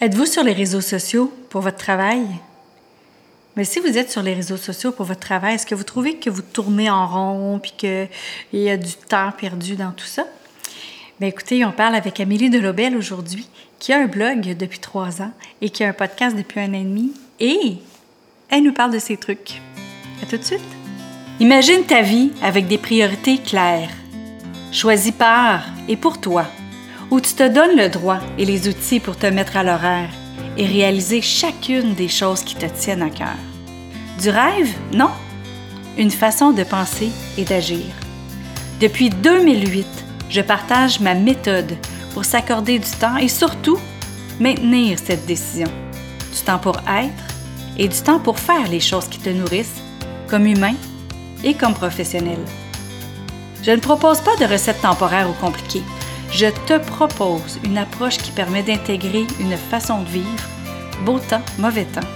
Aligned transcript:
Êtes-vous 0.00 0.26
sur 0.26 0.44
les 0.44 0.52
réseaux 0.52 0.80
sociaux 0.80 1.32
pour 1.50 1.60
votre 1.60 1.76
travail? 1.76 2.24
Mais 3.56 3.64
si 3.64 3.80
vous 3.80 3.98
êtes 3.98 4.12
sur 4.12 4.22
les 4.22 4.32
réseaux 4.32 4.56
sociaux 4.56 4.92
pour 4.92 5.04
votre 5.04 5.18
travail, 5.18 5.56
est-ce 5.56 5.66
que 5.66 5.74
vous 5.74 5.82
trouvez 5.82 6.18
que 6.18 6.30
vous 6.30 6.42
tournez 6.42 6.88
en 6.88 7.04
rond 7.08 7.58
puis 7.58 7.72
qu'il 7.76 8.08
y 8.52 8.70
a 8.70 8.76
du 8.76 8.92
temps 8.92 9.32
perdu 9.32 9.74
dans 9.74 9.90
tout 9.90 10.06
ça? 10.06 10.24
Bien, 11.18 11.30
écoutez, 11.30 11.64
on 11.64 11.72
parle 11.72 11.96
avec 11.96 12.20
Amélie 12.20 12.48
Delobel 12.48 12.96
aujourd'hui, 12.96 13.48
qui 13.80 13.92
a 13.92 13.98
un 13.98 14.06
blog 14.06 14.56
depuis 14.56 14.78
trois 14.78 15.20
ans 15.20 15.32
et 15.60 15.68
qui 15.68 15.82
a 15.82 15.88
un 15.88 15.92
podcast 15.92 16.36
depuis 16.36 16.60
un 16.60 16.74
an 16.74 16.80
et 16.80 16.84
demi. 16.84 17.12
Et 17.40 17.78
elle 18.50 18.62
nous 18.62 18.72
parle 18.72 18.92
de 18.92 19.00
ses 19.00 19.16
trucs. 19.16 19.60
À 20.22 20.26
tout 20.26 20.36
de 20.36 20.44
suite! 20.44 20.60
Imagine 21.40 21.82
ta 21.82 22.02
vie 22.02 22.30
avec 22.40 22.68
des 22.68 22.78
priorités 22.78 23.38
claires, 23.38 23.90
choisies 24.70 25.10
par 25.10 25.64
et 25.88 25.96
pour 25.96 26.20
toi 26.20 26.46
où 27.10 27.20
tu 27.20 27.34
te 27.34 27.48
donnes 27.48 27.76
le 27.76 27.88
droit 27.88 28.18
et 28.36 28.44
les 28.44 28.68
outils 28.68 29.00
pour 29.00 29.16
te 29.16 29.26
mettre 29.26 29.56
à 29.56 29.62
l'horaire 29.62 30.10
et 30.56 30.66
réaliser 30.66 31.22
chacune 31.22 31.94
des 31.94 32.08
choses 32.08 32.42
qui 32.42 32.54
te 32.54 32.66
tiennent 32.66 33.02
à 33.02 33.10
cœur. 33.10 33.36
Du 34.20 34.30
rêve? 34.30 34.74
Non? 34.92 35.10
Une 35.96 36.10
façon 36.10 36.52
de 36.52 36.64
penser 36.64 37.10
et 37.36 37.44
d'agir. 37.44 37.86
Depuis 38.80 39.10
2008, 39.10 39.86
je 40.28 40.40
partage 40.40 41.00
ma 41.00 41.14
méthode 41.14 41.76
pour 42.12 42.24
s'accorder 42.24 42.78
du 42.78 42.90
temps 42.90 43.16
et 43.16 43.28
surtout 43.28 43.78
maintenir 44.38 44.98
cette 45.02 45.26
décision. 45.26 45.68
Du 46.32 46.40
temps 46.44 46.58
pour 46.58 46.76
être 46.88 47.34
et 47.78 47.88
du 47.88 48.00
temps 48.00 48.20
pour 48.20 48.38
faire 48.38 48.68
les 48.68 48.80
choses 48.80 49.08
qui 49.08 49.18
te 49.18 49.30
nourrissent, 49.30 49.80
comme 50.28 50.46
humain 50.46 50.74
et 51.42 51.54
comme 51.54 51.74
professionnel. 51.74 52.38
Je 53.62 53.70
ne 53.70 53.80
propose 53.80 54.20
pas 54.20 54.36
de 54.36 54.44
recettes 54.44 54.82
temporaires 54.82 55.28
ou 55.30 55.44
compliquées 55.44 55.82
je 56.30 56.46
te 56.66 56.78
propose 56.78 57.58
une 57.64 57.78
approche 57.78 58.18
qui 58.18 58.30
permet 58.30 58.62
d'intégrer 58.62 59.26
une 59.40 59.56
façon 59.56 60.02
de 60.02 60.08
vivre, 60.08 60.48
beau 61.04 61.18
temps, 61.18 61.42
mauvais 61.58 61.86
temps, 61.86 62.08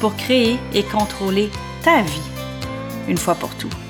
pour 0.00 0.16
créer 0.16 0.58
et 0.74 0.82
contrôler 0.82 1.50
ta 1.82 2.02
vie, 2.02 2.30
une 3.08 3.18
fois 3.18 3.34
pour 3.34 3.54
tout. 3.56 3.81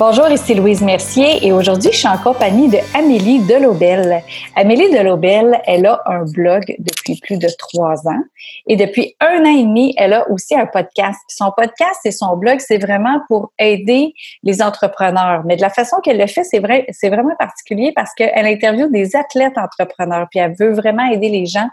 Bonjour, 0.00 0.30
ici 0.30 0.54
Louise 0.54 0.80
Mercier 0.80 1.46
et 1.46 1.52
aujourd'hui, 1.52 1.92
je 1.92 1.98
suis 1.98 2.08
en 2.08 2.16
compagnie 2.16 2.68
de 2.68 2.78
Amélie 2.94 3.40
Delobel. 3.40 4.22
Amélie 4.56 4.90
Delobel, 4.90 5.60
elle 5.66 5.84
a 5.84 6.00
un 6.06 6.24
blog 6.24 6.74
depuis 6.78 7.20
plus 7.20 7.36
de 7.36 7.48
trois 7.58 8.08
ans 8.08 8.22
et 8.66 8.76
depuis 8.76 9.14
un 9.20 9.42
an 9.42 9.58
et 9.58 9.62
demi, 9.62 9.92
elle 9.98 10.14
a 10.14 10.26
aussi 10.30 10.54
un 10.54 10.64
podcast. 10.64 11.20
Son 11.28 11.52
podcast 11.54 12.00
et 12.06 12.12
son 12.12 12.38
blog, 12.38 12.60
c'est 12.60 12.78
vraiment 12.78 13.20
pour 13.28 13.52
aider 13.58 14.14
les 14.42 14.62
entrepreneurs. 14.62 15.42
Mais 15.44 15.56
de 15.56 15.60
la 15.60 15.68
façon 15.68 15.98
qu'elle 16.02 16.18
le 16.18 16.26
fait, 16.26 16.44
c'est 16.44 16.60
vrai, 16.60 16.86
c'est 16.92 17.10
vraiment 17.10 17.36
particulier 17.38 17.92
parce 17.94 18.14
qu'elle 18.14 18.46
interviewe 18.46 18.90
des 18.90 19.16
athlètes 19.16 19.58
entrepreneurs 19.58 20.28
puis 20.30 20.40
elle 20.40 20.54
veut 20.58 20.72
vraiment 20.72 21.10
aider 21.10 21.28
les 21.28 21.44
gens 21.44 21.68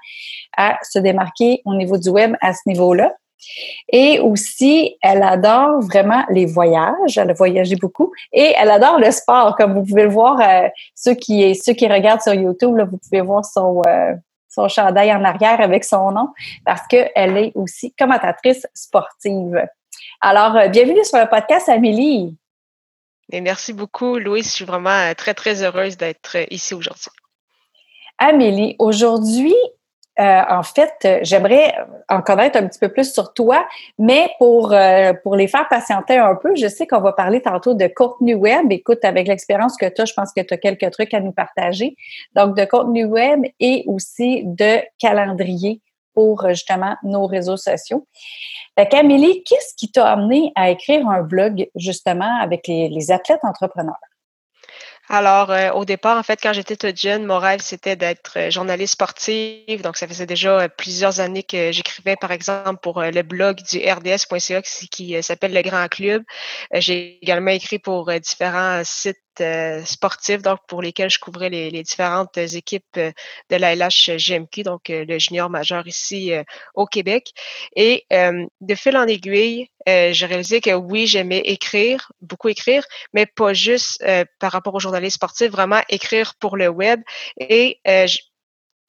à 0.58 0.78
se 0.83 1.00
démarquer 1.00 1.61
au 1.64 1.75
niveau 1.75 1.98
du 1.98 2.09
web 2.09 2.36
à 2.42 2.52
ce 2.52 2.59
niveau-là. 2.66 3.14
Et 3.89 4.19
aussi, 4.19 4.97
elle 5.01 5.23
adore 5.23 5.81
vraiment 5.81 6.23
les 6.29 6.45
voyages. 6.45 7.17
Elle 7.17 7.31
a 7.31 7.33
voyagé 7.33 7.75
beaucoup. 7.75 8.11
Et 8.33 8.53
elle 8.57 8.69
adore 8.69 8.99
le 8.99 9.11
sport. 9.11 9.55
Comme 9.55 9.73
vous 9.73 9.83
pouvez 9.83 10.03
le 10.03 10.09
voir, 10.09 10.39
euh, 10.41 10.67
ceux, 10.95 11.13
qui, 11.13 11.55
ceux 11.55 11.73
qui 11.73 11.87
regardent 11.87 12.21
sur 12.21 12.33
YouTube, 12.33 12.75
là, 12.75 12.85
vous 12.85 12.97
pouvez 12.97 13.21
voir 13.21 13.45
son, 13.45 13.81
euh, 13.87 14.13
son 14.49 14.67
chandail 14.67 15.13
en 15.13 15.23
arrière 15.23 15.61
avec 15.61 15.83
son 15.83 16.11
nom 16.11 16.29
parce 16.65 16.85
qu'elle 16.87 17.37
est 17.37 17.51
aussi 17.55 17.93
commentatrice 17.93 18.67
sportive. 18.73 19.65
Alors, 20.21 20.55
euh, 20.55 20.67
bienvenue 20.67 21.03
sur 21.03 21.19
le 21.19 21.29
podcast, 21.29 21.69
Amélie. 21.69 22.35
Et 23.31 23.41
merci 23.41 23.73
beaucoup, 23.73 24.17
Louise. 24.17 24.45
Je 24.45 24.51
suis 24.51 24.65
vraiment 24.65 25.13
très, 25.15 25.33
très 25.33 25.63
heureuse 25.63 25.97
d'être 25.97 26.37
ici 26.49 26.73
aujourd'hui. 26.73 27.11
Amélie, 28.17 28.75
aujourd'hui, 28.79 29.53
euh, 30.19 30.41
en 30.49 30.63
fait, 30.63 30.93
euh, 31.05 31.19
j'aimerais 31.21 31.75
en 32.09 32.21
connaître 32.21 32.57
un 32.57 32.67
petit 32.67 32.79
peu 32.79 32.89
plus 32.89 33.13
sur 33.13 33.33
toi, 33.33 33.67
mais 33.99 34.29
pour, 34.39 34.73
euh, 34.73 35.13
pour 35.23 35.35
les 35.35 35.47
faire 35.47 35.67
patienter 35.67 36.17
un 36.17 36.35
peu, 36.35 36.55
je 36.55 36.67
sais 36.67 36.87
qu'on 36.87 37.01
va 37.01 37.13
parler 37.13 37.42
tantôt 37.42 37.73
de 37.73 37.87
contenu 37.87 38.33
web. 38.33 38.71
Écoute, 38.71 39.03
avec 39.03 39.27
l'expérience 39.27 39.77
que 39.77 39.87
tu 39.87 40.02
as, 40.02 40.05
je 40.05 40.14
pense 40.14 40.33
que 40.33 40.42
tu 40.42 40.53
as 40.53 40.58
quelques 40.58 40.89
trucs 40.92 41.14
à 41.14 41.19
nous 41.19 41.31
partager. 41.31 41.95
Donc, 42.36 42.58
de 42.58 42.65
contenu 42.65 43.05
web 43.05 43.42
et 43.59 43.83
aussi 43.87 44.43
de 44.45 44.80
calendrier 44.99 45.81
pour 46.14 46.47
justement 46.49 46.95
nos 47.03 47.27
réseaux 47.27 47.58
sociaux. 47.58 48.08
Fait 48.77 48.92
Amélie, 48.95 49.43
qu'est-ce 49.43 49.75
qui 49.75 49.92
t'a 49.92 50.08
amené 50.08 50.52
à 50.55 50.71
écrire 50.71 51.08
un 51.08 51.21
blog 51.21 51.69
justement 51.75 52.39
avec 52.42 52.67
les, 52.67 52.89
les 52.89 53.11
athlètes 53.11 53.43
entrepreneurs? 53.43 53.99
Alors, 55.09 55.51
euh, 55.51 55.71
au 55.71 55.85
départ, 55.85 56.17
en 56.17 56.23
fait, 56.23 56.39
quand 56.41 56.51
j'étais 56.53 56.75
toute 56.75 56.97
jeune, 56.97 57.25
mon 57.25 57.39
rêve, 57.39 57.61
c'était 57.61 57.95
d'être 57.95 58.37
euh, 58.37 58.49
journaliste 58.51 58.93
sportive. 58.93 59.81
Donc, 59.81 59.95
ça 59.95 60.07
faisait 60.07 60.25
déjà 60.25 60.59
euh, 60.61 60.67
plusieurs 60.67 61.21
années 61.21 61.43
que 61.43 61.71
j'écrivais, 61.71 62.17
par 62.17 62.31
exemple, 62.31 62.79
pour 62.81 63.01
le 63.01 63.21
blog 63.21 63.61
du 63.61 63.79
rds.ca 63.79 64.61
qui 64.61 65.23
s'appelle 65.23 65.53
Le 65.53 65.61
Grand 65.61 65.87
Club. 65.87 66.23
J'ai 66.73 67.19
également 67.21 67.51
écrit 67.51 67.79
pour 67.79 68.11
différents 68.19 68.81
sites 68.83 69.17
euh, 69.42 69.83
sportifs, 69.86 70.42
donc 70.42 70.59
pour 70.67 70.81
lesquels 70.81 71.09
je 71.09 71.20
couvrais 71.20 71.49
les, 71.49 71.83
différentes 71.83 72.37
équipes 72.37 72.83
euh, 72.98 73.11
de 73.49 73.55
la 73.55 73.75
LH 73.75 74.17
GMQ, 74.17 74.64
donc 74.64 74.89
euh, 74.89 75.05
le 75.05 75.20
junior 75.20 75.49
majeur 75.49 75.87
ici 75.87 76.31
au 76.75 76.86
Québec. 76.86 77.31
Et 77.75 78.05
de 78.11 78.75
fil 78.75 78.98
en 78.98 79.05
aiguille, 79.05 79.70
j'ai 79.86 80.25
réalisé 80.25 80.61
que 80.61 80.71
oui, 80.71 81.08
j'aimais 81.08 81.39
écrire, 81.39 82.11
beaucoup 82.21 82.49
écrire, 82.49 82.83
mais 83.14 83.25
pas 83.25 83.53
juste 83.53 84.03
par 84.39 84.52
rapport 84.52 84.75
aux 84.75 84.80
journalistes 84.80 85.15
sportifs, 85.15 85.52
vraiment 85.52 85.81
écrire 85.89 86.36
pour 86.39 86.58
le 86.58 86.67
web. 86.67 87.02
Et 87.39 87.80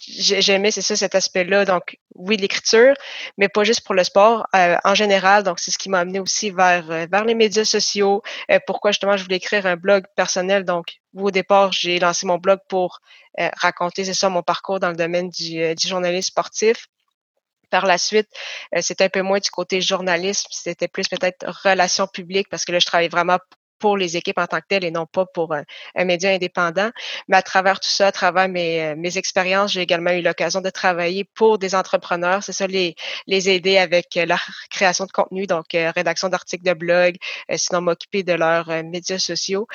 j'aimais, 0.00 0.70
c'est 0.70 0.82
ça, 0.82 0.96
cet 0.96 1.14
aspect-là. 1.14 1.64
Donc, 1.64 1.98
oui, 2.14 2.36
l'écriture, 2.36 2.94
mais 3.36 3.48
pas 3.48 3.64
juste 3.64 3.82
pour 3.82 3.94
le 3.94 4.04
sport, 4.04 4.46
euh, 4.54 4.76
en 4.84 4.94
général. 4.94 5.42
Donc, 5.42 5.58
c'est 5.58 5.70
ce 5.70 5.78
qui 5.78 5.88
m'a 5.88 6.00
amené 6.00 6.20
aussi 6.20 6.50
vers, 6.50 6.90
euh, 6.90 7.06
vers 7.10 7.24
les 7.24 7.34
médias 7.34 7.64
sociaux. 7.64 8.22
Euh, 8.50 8.58
pourquoi 8.66 8.92
justement 8.92 9.16
je 9.16 9.24
voulais 9.24 9.36
écrire 9.36 9.66
un 9.66 9.76
blog 9.76 10.04
personnel. 10.16 10.64
Donc, 10.64 10.98
au 11.16 11.30
départ, 11.30 11.72
j'ai 11.72 11.98
lancé 11.98 12.26
mon 12.26 12.38
blog 12.38 12.60
pour 12.68 13.00
raconter, 13.56 14.04
c'est 14.04 14.14
ça, 14.14 14.28
mon 14.28 14.42
parcours 14.42 14.80
dans 14.80 14.88
le 14.88 14.96
domaine 14.96 15.28
du, 15.30 15.74
du 15.76 15.88
journalisme 15.88 16.26
sportif. 16.26 16.88
Par 17.70 17.86
la 17.86 17.98
suite, 17.98 18.28
c'était 18.80 19.04
un 19.04 19.08
peu 19.08 19.22
moins 19.22 19.38
du 19.38 19.50
côté 19.50 19.80
journalisme, 19.80 20.48
c'était 20.50 20.88
plus 20.88 21.06
peut-être 21.06 21.46
relations 21.62 22.08
publiques 22.08 22.48
parce 22.50 22.64
que 22.64 22.72
là, 22.72 22.80
je 22.80 22.86
travaillais 22.86 23.08
vraiment 23.08 23.38
pour 23.78 23.96
les 23.96 24.16
équipes 24.16 24.38
en 24.38 24.46
tant 24.46 24.60
que 24.60 24.66
telles 24.68 24.84
et 24.84 24.90
non 24.90 25.06
pas 25.06 25.26
pour 25.26 25.54
un, 25.54 25.64
média 26.04 26.30
indépendant. 26.30 26.90
Mais 27.28 27.36
à 27.36 27.42
travers 27.42 27.80
tout 27.80 27.90
ça, 27.90 28.08
à 28.08 28.12
travers 28.12 28.48
mes, 28.48 28.82
euh, 28.82 28.94
mes 28.96 29.18
expériences, 29.18 29.72
j'ai 29.72 29.82
également 29.82 30.10
eu 30.10 30.22
l'occasion 30.22 30.60
de 30.60 30.70
travailler 30.70 31.24
pour 31.34 31.58
des 31.58 31.74
entrepreneurs. 31.74 32.42
C'est 32.42 32.52
ça, 32.52 32.66
les, 32.66 32.94
les 33.26 33.50
aider 33.50 33.78
avec 33.78 34.16
euh, 34.16 34.26
la 34.26 34.38
création 34.70 35.06
de 35.06 35.12
contenu, 35.12 35.46
donc 35.46 35.74
euh, 35.74 35.90
rédaction 35.94 36.28
d'articles 36.28 36.64
de 36.64 36.74
blog, 36.74 37.16
sinon 37.56 37.80
m'occuper 37.82 38.22
de 38.22 38.32
leurs 38.32 38.68
médias 38.84 39.18
sociaux. 39.18 39.66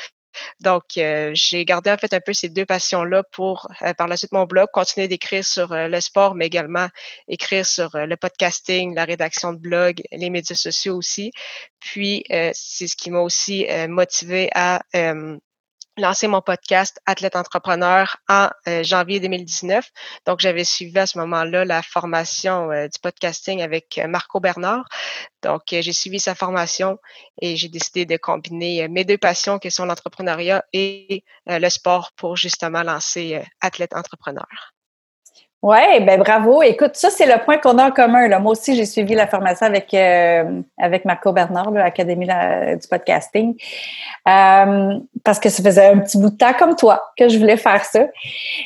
Donc, 0.59 0.83
euh, 0.97 1.31
j'ai 1.33 1.65
gardé 1.65 1.91
en 1.91 1.97
fait 1.97 2.13
un 2.13 2.19
peu 2.19 2.33
ces 2.33 2.49
deux 2.49 2.65
passions-là 2.65 3.23
pour, 3.31 3.67
euh, 3.81 3.93
par 3.93 4.07
la 4.07 4.17
suite, 4.17 4.31
mon 4.31 4.45
blog, 4.45 4.67
continuer 4.73 5.07
d'écrire 5.07 5.45
sur 5.45 5.71
euh, 5.71 5.87
le 5.87 6.01
sport, 6.01 6.35
mais 6.35 6.47
également 6.47 6.87
écrire 7.27 7.65
sur 7.65 7.91
le 7.93 8.15
podcasting, 8.17 8.95
la 8.95 9.05
rédaction 9.05 9.53
de 9.53 9.59
blog, 9.59 10.01
les 10.11 10.29
médias 10.29 10.55
sociaux 10.55 10.95
aussi. 10.95 11.31
Puis, 11.79 12.23
c'est 12.53 12.87
ce 12.87 12.95
qui 12.95 13.11
m'a 13.11 13.19
aussi 13.19 13.67
motivé 13.87 14.49
à 14.55 14.81
lancé 15.97 16.27
mon 16.27 16.41
podcast 16.41 16.99
Athlète 17.05 17.35
Entrepreneur 17.35 18.17
en 18.27 18.49
euh, 18.67 18.83
janvier 18.83 19.19
2019. 19.19 19.89
Donc, 20.25 20.39
j'avais 20.39 20.63
suivi 20.63 20.97
à 20.97 21.05
ce 21.05 21.17
moment-là 21.19 21.65
la 21.65 21.81
formation 21.81 22.71
euh, 22.71 22.87
du 22.87 22.99
podcasting 22.99 23.61
avec 23.61 23.97
euh, 23.97 24.07
Marco 24.07 24.39
Bernard. 24.39 24.85
Donc, 25.41 25.61
j'ai 25.69 25.93
suivi 25.93 26.19
sa 26.19 26.35
formation 26.35 26.97
et 27.41 27.55
j'ai 27.57 27.67
décidé 27.69 28.05
de 28.05 28.17
combiner 28.17 28.87
mes 28.87 29.03
deux 29.03 29.17
passions 29.17 29.59
qui 29.59 29.71
sont 29.71 29.85
l'entrepreneuriat 29.85 30.63
et 30.71 31.23
le 31.47 31.69
sport 31.69 32.13
pour 32.15 32.37
justement 32.37 32.81
lancer 32.81 33.43
Athlète 33.59 33.93
Entrepreneur. 33.93 34.72
Oui, 35.63 36.01
ben 36.01 36.19
bravo. 36.19 36.61
Écoute, 36.61 36.91
ça, 36.95 37.09
c'est 37.09 37.25
le 37.25 37.41
point 37.41 37.57
qu'on 37.57 37.77
a 37.77 37.87
en 37.87 37.91
commun. 37.91 38.27
Là. 38.27 38.37
Moi 38.39 38.51
aussi, 38.51 38.75
j'ai 38.75 38.85
suivi 38.85 39.15
la 39.15 39.27
formation 39.27 39.65
avec, 39.65 39.93
euh, 39.93 40.59
avec 40.77 41.05
Marco 41.05 41.31
Bernard, 41.31 41.71
l'Académie 41.71 42.27
du 42.27 42.87
podcasting, 42.89 43.55
euh, 44.27 44.99
parce 45.23 45.39
que 45.39 45.47
ça 45.47 45.63
faisait 45.63 45.85
un 45.85 45.99
petit 45.99 46.17
bout 46.17 46.31
de 46.31 46.35
temps 46.35 46.51
comme 46.59 46.75
toi 46.75 47.01
que 47.17 47.29
je 47.29 47.37
voulais 47.39 47.55
faire 47.55 47.85
ça. 47.85 48.07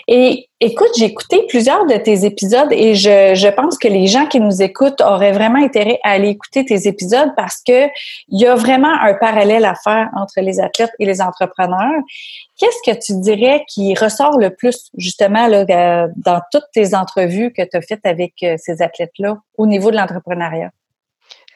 Et 0.08 0.50
écoute, 0.60 0.90
j'ai 0.98 1.06
écouté 1.06 1.46
plusieurs 1.48 1.86
de 1.86 1.98
tes 1.98 2.26
épisodes 2.26 2.72
et 2.72 2.96
je, 2.96 3.36
je 3.36 3.48
pense 3.50 3.78
que 3.78 3.88
les 3.88 4.08
gens 4.08 4.26
qui 4.26 4.40
nous 4.40 4.64
écoutent 4.64 5.02
auraient 5.02 5.34
vraiment 5.34 5.64
intérêt 5.64 6.00
à 6.04 6.14
aller 6.14 6.30
écouter 6.30 6.66
tes 6.66 6.88
épisodes 6.88 7.32
parce 7.36 7.58
que 7.58 7.86
il 8.30 8.42
y 8.42 8.48
a 8.48 8.56
vraiment 8.56 8.92
un 9.04 9.14
parallèle 9.14 9.66
à 9.66 9.76
faire 9.76 10.10
entre 10.16 10.42
les 10.42 10.60
athlètes 10.60 10.94
et 10.98 11.06
les 11.06 11.22
entrepreneurs. 11.22 12.02
Qu'est-ce 12.58 12.92
que 12.92 12.98
tu 12.98 13.20
dirais 13.20 13.64
qui 13.68 13.94
ressort 13.96 14.38
le 14.40 14.56
plus, 14.56 14.90
justement, 14.98 15.48
là, 15.48 15.66
euh, 15.70 16.08
dans 16.16 16.42
toutes 16.52 16.70
tes 16.74 16.96
entrevues 16.96 17.54
que 17.54 17.62
tu 17.62 17.78
as 17.78 17.82
faites 17.82 18.06
avec 18.06 18.34
euh, 18.44 18.56
ces 18.58 18.82
athlètes-là 18.82 19.38
au 19.58 19.68
niveau 19.68 19.92
de 19.92 19.98
l'entrepreneuriat? 19.98 20.72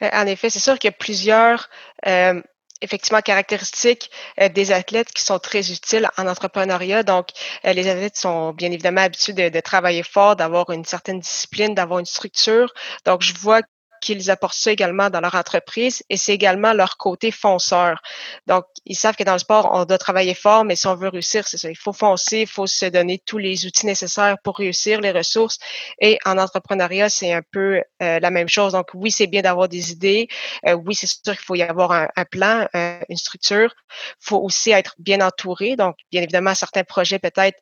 Euh, 0.02 0.08
en 0.12 0.26
effet, 0.26 0.50
c'est 0.50 0.60
sûr 0.60 0.78
qu'il 0.78 0.88
y 0.88 0.94
a 0.94 0.96
plusieurs 0.96 1.68
effectivement 2.82 3.20
caractéristiques 3.20 4.10
euh, 4.40 4.48
des 4.48 4.72
athlètes 4.72 5.12
qui 5.12 5.22
sont 5.22 5.38
très 5.38 5.70
utiles 5.70 6.08
en 6.18 6.26
entrepreneuriat. 6.26 7.02
Donc, 7.02 7.28
euh, 7.64 7.72
les 7.72 7.88
athlètes 7.88 8.16
sont 8.16 8.52
bien 8.52 8.70
évidemment 8.70 9.00
habitués 9.00 9.50
de 9.50 9.60
travailler 9.60 10.02
fort, 10.02 10.36
d'avoir 10.36 10.70
une 10.70 10.84
certaine 10.84 11.20
discipline, 11.20 11.74
d'avoir 11.74 12.00
une 12.00 12.06
structure. 12.06 12.74
Donc, 13.06 13.22
je 13.22 13.32
vois 13.34 13.62
qu'ils 14.02 14.30
apportent 14.30 14.54
ça 14.54 14.72
également 14.72 15.08
dans 15.08 15.20
leur 15.20 15.34
entreprise 15.34 16.02
et 16.10 16.16
c'est 16.18 16.34
également 16.34 16.72
leur 16.74 16.96
côté 16.98 17.30
fonceur. 17.30 18.02
Donc, 18.46 18.64
ils 18.84 18.96
savent 18.96 19.16
que 19.16 19.24
dans 19.24 19.32
le 19.32 19.38
sport, 19.38 19.70
on 19.72 19.84
doit 19.84 19.98
travailler 19.98 20.34
fort, 20.34 20.64
mais 20.64 20.76
si 20.76 20.86
on 20.88 20.96
veut 20.96 21.08
réussir, 21.08 21.46
c'est 21.46 21.56
ça. 21.56 21.70
Il 21.70 21.76
faut 21.76 21.92
foncer, 21.92 22.40
il 22.40 22.46
faut 22.46 22.66
se 22.66 22.86
donner 22.86 23.22
tous 23.24 23.38
les 23.38 23.64
outils 23.64 23.86
nécessaires 23.86 24.36
pour 24.42 24.58
réussir, 24.58 25.00
les 25.00 25.12
ressources. 25.12 25.58
Et 26.00 26.18
en 26.24 26.36
entrepreneuriat, 26.36 27.08
c'est 27.08 27.32
un 27.32 27.42
peu 27.52 27.82
euh, 28.02 28.18
la 28.20 28.30
même 28.30 28.48
chose. 28.48 28.72
Donc, 28.72 28.88
oui, 28.94 29.10
c'est 29.10 29.28
bien 29.28 29.42
d'avoir 29.42 29.68
des 29.68 29.92
idées. 29.92 30.28
Euh, 30.66 30.74
oui, 30.74 30.94
c'est 30.94 31.06
sûr 31.06 31.20
qu'il 31.36 31.44
faut 31.44 31.54
y 31.54 31.62
avoir 31.62 31.92
un, 31.92 32.24
plan, 32.24 32.66
euh, 32.74 32.98
une 33.08 33.16
structure. 33.16 33.72
Il 34.20 34.26
faut 34.26 34.38
aussi 34.38 34.72
être 34.72 34.96
bien 34.98 35.20
entouré. 35.20 35.76
Donc, 35.76 35.96
bien 36.10 36.22
évidemment, 36.22 36.54
certains 36.54 36.84
projets 36.84 37.20
peut-être 37.20 37.58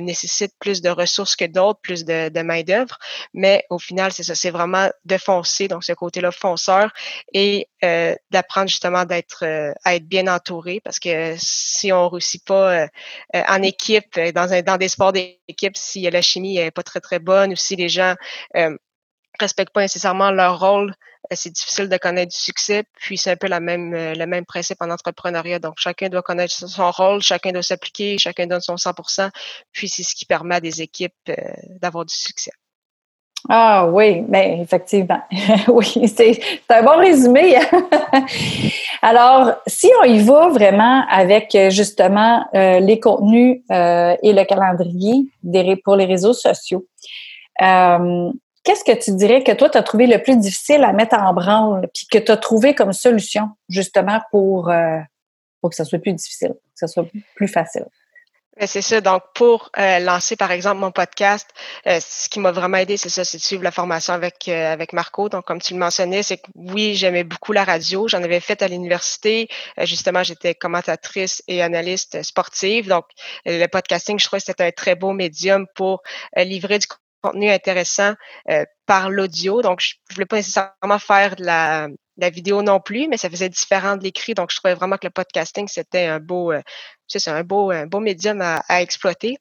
nécessitent 0.00 0.54
plus 0.58 0.82
de 0.82 0.90
ressources 0.90 1.34
que 1.34 1.46
d'autres, 1.46 1.80
plus 1.80 2.04
de, 2.04 2.42
main-d'œuvre. 2.42 2.98
Mais 3.32 3.64
au 3.70 3.78
final, 3.78 4.12
c'est 4.12 4.22
ça. 4.22 4.34
C'est 4.34 4.50
vraiment 4.50 4.90
de 5.06 5.16
foncer. 5.16 5.68
Donc 5.78 5.84
ce 5.84 5.92
côté-là 5.92 6.32
fonceur, 6.32 6.92
et 7.32 7.68
euh, 7.84 8.14
d'apprendre 8.30 8.68
justement 8.68 9.04
d'être 9.04 9.44
euh, 9.44 9.72
à 9.84 9.94
être 9.94 10.06
bien 10.06 10.26
entouré, 10.26 10.80
parce 10.82 10.98
que 10.98 11.36
si 11.38 11.92
on 11.92 12.08
réussit 12.08 12.44
pas 12.44 12.82
euh, 12.82 12.86
en 13.32 13.62
équipe, 13.62 14.18
dans, 14.34 14.52
un, 14.52 14.62
dans 14.62 14.76
des 14.76 14.88
sports 14.88 15.12
d'équipe, 15.12 15.76
si 15.76 16.02
la 16.10 16.20
chimie 16.20 16.56
n'est 16.56 16.72
pas 16.72 16.82
très, 16.82 17.00
très 17.00 17.20
bonne, 17.20 17.52
ou 17.52 17.56
si 17.56 17.76
les 17.76 17.88
gens 17.88 18.14
respectent 19.40 19.72
pas 19.72 19.82
nécessairement 19.82 20.32
leur 20.32 20.58
rôle, 20.58 20.94
c'est 21.30 21.52
difficile 21.52 21.88
de 21.88 21.96
connaître 21.96 22.32
du 22.32 22.38
succès. 22.38 22.84
Puis 22.94 23.18
c'est 23.18 23.30
un 23.30 23.36
peu 23.36 23.46
la 23.46 23.60
même, 23.60 23.92
le 23.94 24.26
même 24.26 24.46
principe 24.46 24.78
en 24.82 24.90
entrepreneuriat. 24.90 25.60
Donc 25.60 25.74
chacun 25.78 26.08
doit 26.08 26.22
connaître 26.22 26.52
son 26.52 26.90
rôle, 26.90 27.22
chacun 27.22 27.52
doit 27.52 27.62
s'appliquer, 27.62 28.18
chacun 28.18 28.46
donne 28.46 28.60
son 28.60 28.74
100%. 28.74 29.30
Puis 29.72 29.88
c'est 29.88 30.02
ce 30.02 30.14
qui 30.16 30.24
permet 30.24 30.56
à 30.56 30.60
des 30.60 30.82
équipes 30.82 31.14
d'avoir 31.80 32.04
du 32.04 32.14
succès. 32.14 32.50
Ah 33.48 33.88
oui, 33.88 34.24
mais 34.28 34.60
effectivement. 34.60 35.20
oui, 35.68 36.08
c'est 36.08 36.40
un 36.68 36.82
bon 36.82 36.98
résumé. 36.98 37.56
Alors, 39.02 39.54
si 39.66 39.88
on 40.02 40.04
y 40.04 40.18
va 40.18 40.48
vraiment 40.48 41.04
avec 41.08 41.56
justement 41.70 42.44
euh, 42.54 42.80
les 42.80 42.98
contenus 42.98 43.62
euh, 43.70 44.16
et 44.22 44.32
le 44.32 44.44
calendrier 44.44 45.28
pour 45.84 45.96
les 45.96 46.04
réseaux 46.04 46.34
sociaux, 46.34 46.86
euh, 47.62 48.30
qu'est-ce 48.64 48.84
que 48.84 48.98
tu 49.02 49.12
dirais 49.12 49.42
que 49.44 49.52
toi, 49.52 49.70
tu 49.70 49.78
as 49.78 49.82
trouvé 49.82 50.06
le 50.06 50.20
plus 50.20 50.36
difficile 50.36 50.82
à 50.82 50.92
mettre 50.92 51.16
en 51.16 51.32
branle, 51.32 51.88
puis 51.94 52.06
que 52.10 52.18
tu 52.18 52.32
as 52.32 52.36
trouvé 52.36 52.74
comme 52.74 52.92
solution 52.92 53.50
justement 53.68 54.20
pour, 54.30 54.70
pour 55.60 55.70
que 55.70 55.76
ça 55.76 55.84
soit 55.84 56.00
plus 56.00 56.12
difficile, 56.12 56.54
que 56.54 56.78
ça 56.86 56.88
soit 56.88 57.06
plus 57.36 57.48
facile? 57.48 57.86
C'est 58.66 58.82
ça. 58.82 59.00
Donc, 59.00 59.22
pour 59.34 59.70
euh, 59.78 60.00
lancer, 60.00 60.34
par 60.34 60.50
exemple, 60.50 60.80
mon 60.80 60.90
podcast, 60.90 61.48
euh, 61.86 62.00
ce 62.00 62.28
qui 62.28 62.40
m'a 62.40 62.50
vraiment 62.50 62.78
aidé, 62.78 62.96
c'est 62.96 63.08
ça, 63.08 63.24
c'est 63.24 63.38
de 63.38 63.42
suivre 63.42 63.62
la 63.62 63.70
formation 63.70 64.12
avec, 64.14 64.48
euh, 64.48 64.72
avec 64.72 64.92
Marco. 64.92 65.28
Donc, 65.28 65.44
comme 65.44 65.60
tu 65.60 65.74
le 65.74 65.78
mentionnais, 65.78 66.24
c'est 66.24 66.38
que 66.38 66.50
oui, 66.56 66.94
j'aimais 66.96 67.22
beaucoup 67.22 67.52
la 67.52 67.62
radio. 67.62 68.08
J'en 68.08 68.22
avais 68.22 68.40
fait 68.40 68.60
à 68.62 68.68
l'université. 68.68 69.48
justement, 69.82 70.24
j'étais 70.24 70.54
commentatrice 70.54 71.42
et 71.46 71.62
analyste 71.62 72.22
sportive. 72.24 72.88
Donc, 72.88 73.04
le 73.46 73.66
podcasting, 73.66 74.18
je 74.18 74.24
trouvais 74.26 74.40
que 74.40 74.46
c'était 74.46 74.64
un 74.64 74.72
très 74.72 74.96
beau 74.96 75.12
médium 75.12 75.66
pour 75.74 76.02
livrer 76.36 76.78
du 76.80 76.86
contenu 77.22 77.50
intéressant 77.50 78.14
par 78.86 79.10
l'audio. 79.10 79.62
Donc, 79.62 79.80
je 79.80 79.94
voulais 80.14 80.26
pas 80.26 80.36
nécessairement 80.36 80.98
faire 80.98 81.36
de 81.36 81.44
la, 81.44 81.88
la 82.18 82.30
vidéo 82.30 82.62
non 82.62 82.80
plus, 82.80 83.08
mais 83.08 83.16
ça 83.16 83.30
faisait 83.30 83.48
différent 83.48 83.96
de 83.96 84.02
l'écrit. 84.02 84.34
Donc, 84.34 84.50
je 84.50 84.56
trouvais 84.56 84.74
vraiment 84.74 84.96
que 84.96 85.06
le 85.06 85.10
podcasting, 85.10 85.68
c'était 85.68 86.06
un 86.06 86.18
beau, 86.18 86.52
euh, 86.52 86.60
c'est 87.06 87.26
un 87.28 87.44
beau, 87.44 87.70
un 87.70 87.86
beau 87.86 88.00
médium 88.00 88.40
à, 88.42 88.82
exploiter. 88.82 89.36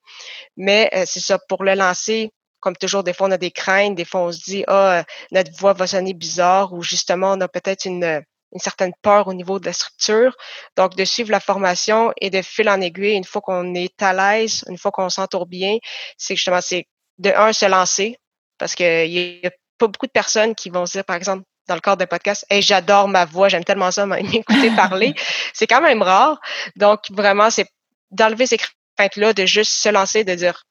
Mais 0.55 0.89
euh, 0.93 1.03
c'est 1.05 1.19
ça, 1.19 1.39
pour 1.49 1.63
le 1.63 1.73
lancer, 1.73 2.31
comme 2.59 2.75
toujours, 2.75 3.03
des 3.03 3.13
fois, 3.13 3.27
on 3.27 3.31
a 3.31 3.37
des 3.37 3.51
craintes, 3.51 3.95
des 3.95 4.05
fois, 4.05 4.21
on 4.21 4.31
se 4.31 4.43
dit, 4.43 4.63
ah, 4.67 5.03
notre 5.31 5.51
voix 5.57 5.73
va 5.73 5.87
sonner 5.87 6.13
bizarre, 6.13 6.73
ou 6.73 6.83
justement, 6.83 7.33
on 7.33 7.41
a 7.41 7.47
peut-être 7.47 7.85
une, 7.85 8.23
une 8.53 8.59
certaine 8.59 8.93
peur 9.01 9.27
au 9.27 9.33
niveau 9.33 9.59
de 9.59 9.65
la 9.65 9.73
structure. 9.73 10.35
Donc, 10.75 10.95
de 10.95 11.03
suivre 11.03 11.31
la 11.31 11.39
formation 11.39 12.13
et 12.21 12.29
de 12.29 12.41
fil 12.43 12.69
en 12.69 12.79
aiguille, 12.79 13.15
une 13.15 13.23
fois 13.23 13.41
qu'on 13.41 13.73
est 13.73 14.01
à 14.03 14.13
l'aise, 14.13 14.63
une 14.69 14.77
fois 14.77 14.91
qu'on 14.91 15.09
s'entoure 15.09 15.47
bien, 15.47 15.77
c'est 16.17 16.35
justement, 16.35 16.61
c'est 16.61 16.85
de 17.17 17.31
un, 17.31 17.53
se 17.53 17.65
lancer, 17.65 18.17
parce 18.59 18.75
qu'il 18.75 19.11
y 19.11 19.45
a 19.45 19.51
pas 19.79 19.87
beaucoup 19.87 20.05
de 20.05 20.11
personnes 20.11 20.53
qui 20.53 20.69
vont 20.69 20.85
se 20.85 20.93
dire, 20.93 21.05
par 21.05 21.15
exemple, 21.15 21.43
dans 21.67 21.75
le 21.75 21.81
cadre 21.81 21.97
d'un 21.97 22.07
podcast, 22.07 22.45
hey, 22.49 22.61
j'adore 22.61 23.07
ma 23.07 23.25
voix, 23.25 23.49
j'aime 23.49 23.63
tellement 23.63 23.91
ça, 23.91 24.05
m'écouter 24.05 24.71
parler. 24.75 25.13
c'est 25.53 25.67
quand 25.67 25.81
même 25.81 26.01
rare. 26.01 26.39
Donc, 26.75 27.01
vraiment, 27.11 27.49
c'est 27.49 27.67
d'enlever 28.11 28.47
ces 28.47 28.57
craintes-là, 28.57 29.33
de 29.33 29.45
juste 29.45 29.71
se 29.71 29.89
lancer, 29.89 30.23
de 30.23 30.33
dire, 30.35 30.63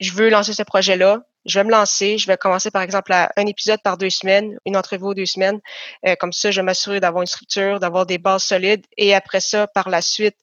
je 0.00 0.12
veux 0.12 0.28
lancer 0.28 0.52
ce 0.52 0.62
projet-là, 0.62 1.20
je 1.44 1.58
vais 1.58 1.64
me 1.64 1.70
lancer, 1.70 2.18
je 2.18 2.26
vais 2.26 2.36
commencer 2.36 2.70
par 2.70 2.82
exemple 2.82 3.12
à 3.12 3.32
un 3.36 3.46
épisode 3.46 3.80
par 3.82 3.96
deux 3.96 4.10
semaines, 4.10 4.58
une 4.66 4.76
entrevue 4.76 5.14
deux 5.14 5.26
semaines. 5.26 5.60
Euh, 6.06 6.14
comme 6.16 6.32
ça, 6.32 6.50
je 6.50 6.60
vais 6.60 6.64
m'assurer 6.64 7.00
d'avoir 7.00 7.22
une 7.22 7.26
structure, 7.26 7.80
d'avoir 7.80 8.06
des 8.06 8.18
bases 8.18 8.44
solides 8.44 8.84
et 8.96 9.14
après 9.14 9.40
ça, 9.40 9.66
par 9.66 9.88
la 9.88 10.02
suite, 10.02 10.36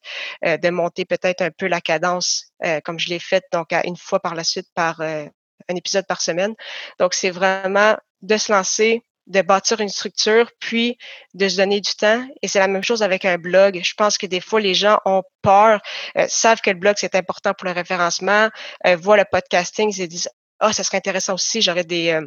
euh, 0.45 0.57
de 0.57 0.69
monter 0.69 1.05
peut-être 1.05 1.41
un 1.41 1.51
peu 1.51 1.67
la 1.67 1.79
cadence, 1.81 2.45
euh, 2.65 2.79
comme 2.81 2.99
je 2.99 3.09
l'ai 3.09 3.19
fait 3.19 3.43
donc 3.51 3.71
à 3.71 3.85
une 3.85 3.97
fois 3.97 4.19
par 4.19 4.35
la 4.35 4.43
suite 4.43 4.67
par 4.73 4.99
un 5.01 5.75
épisode 5.75 6.05
par 6.07 6.21
semaine. 6.21 6.55
Donc, 6.99 7.13
c'est 7.13 7.31
vraiment 7.31 7.95
de 8.21 8.37
se 8.37 8.51
lancer, 8.51 9.03
de 9.27 9.41
bâtir 9.41 9.81
une 9.81 9.89
structure, 9.89 10.51
puis 10.59 10.97
de 11.33 11.47
se 11.47 11.57
donner 11.57 11.81
du 11.81 11.93
temps. 11.95 12.25
Et 12.41 12.47
c'est 12.47 12.59
la 12.59 12.67
même 12.67 12.83
chose 12.83 13.03
avec 13.03 13.25
un 13.25 13.37
blog. 13.37 13.79
Je 13.83 13.93
pense 13.95 14.17
que 14.17 14.25
des 14.25 14.41
fois, 14.41 14.59
les 14.59 14.73
gens 14.73 14.99
ont 15.05 15.23
peur, 15.41 15.81
euh, 16.17 16.25
savent 16.29 16.61
que 16.61 16.69
le 16.69 16.77
blog, 16.77 16.95
c'est 16.97 17.15
important 17.15 17.53
pour 17.53 17.65
le 17.65 17.73
référencement, 17.73 18.49
euh, 18.85 18.95
voient 18.95 19.17
le 19.17 19.25
podcasting, 19.29 19.89
ils 19.89 19.93
se 19.93 20.03
disent, 20.03 20.29
ah, 20.59 20.67
oh, 20.69 20.71
ça 20.71 20.83
serait 20.83 20.97
intéressant 20.97 21.33
aussi, 21.33 21.61
j'aurais 21.61 21.83
des, 21.83 22.11
euh, 22.11 22.25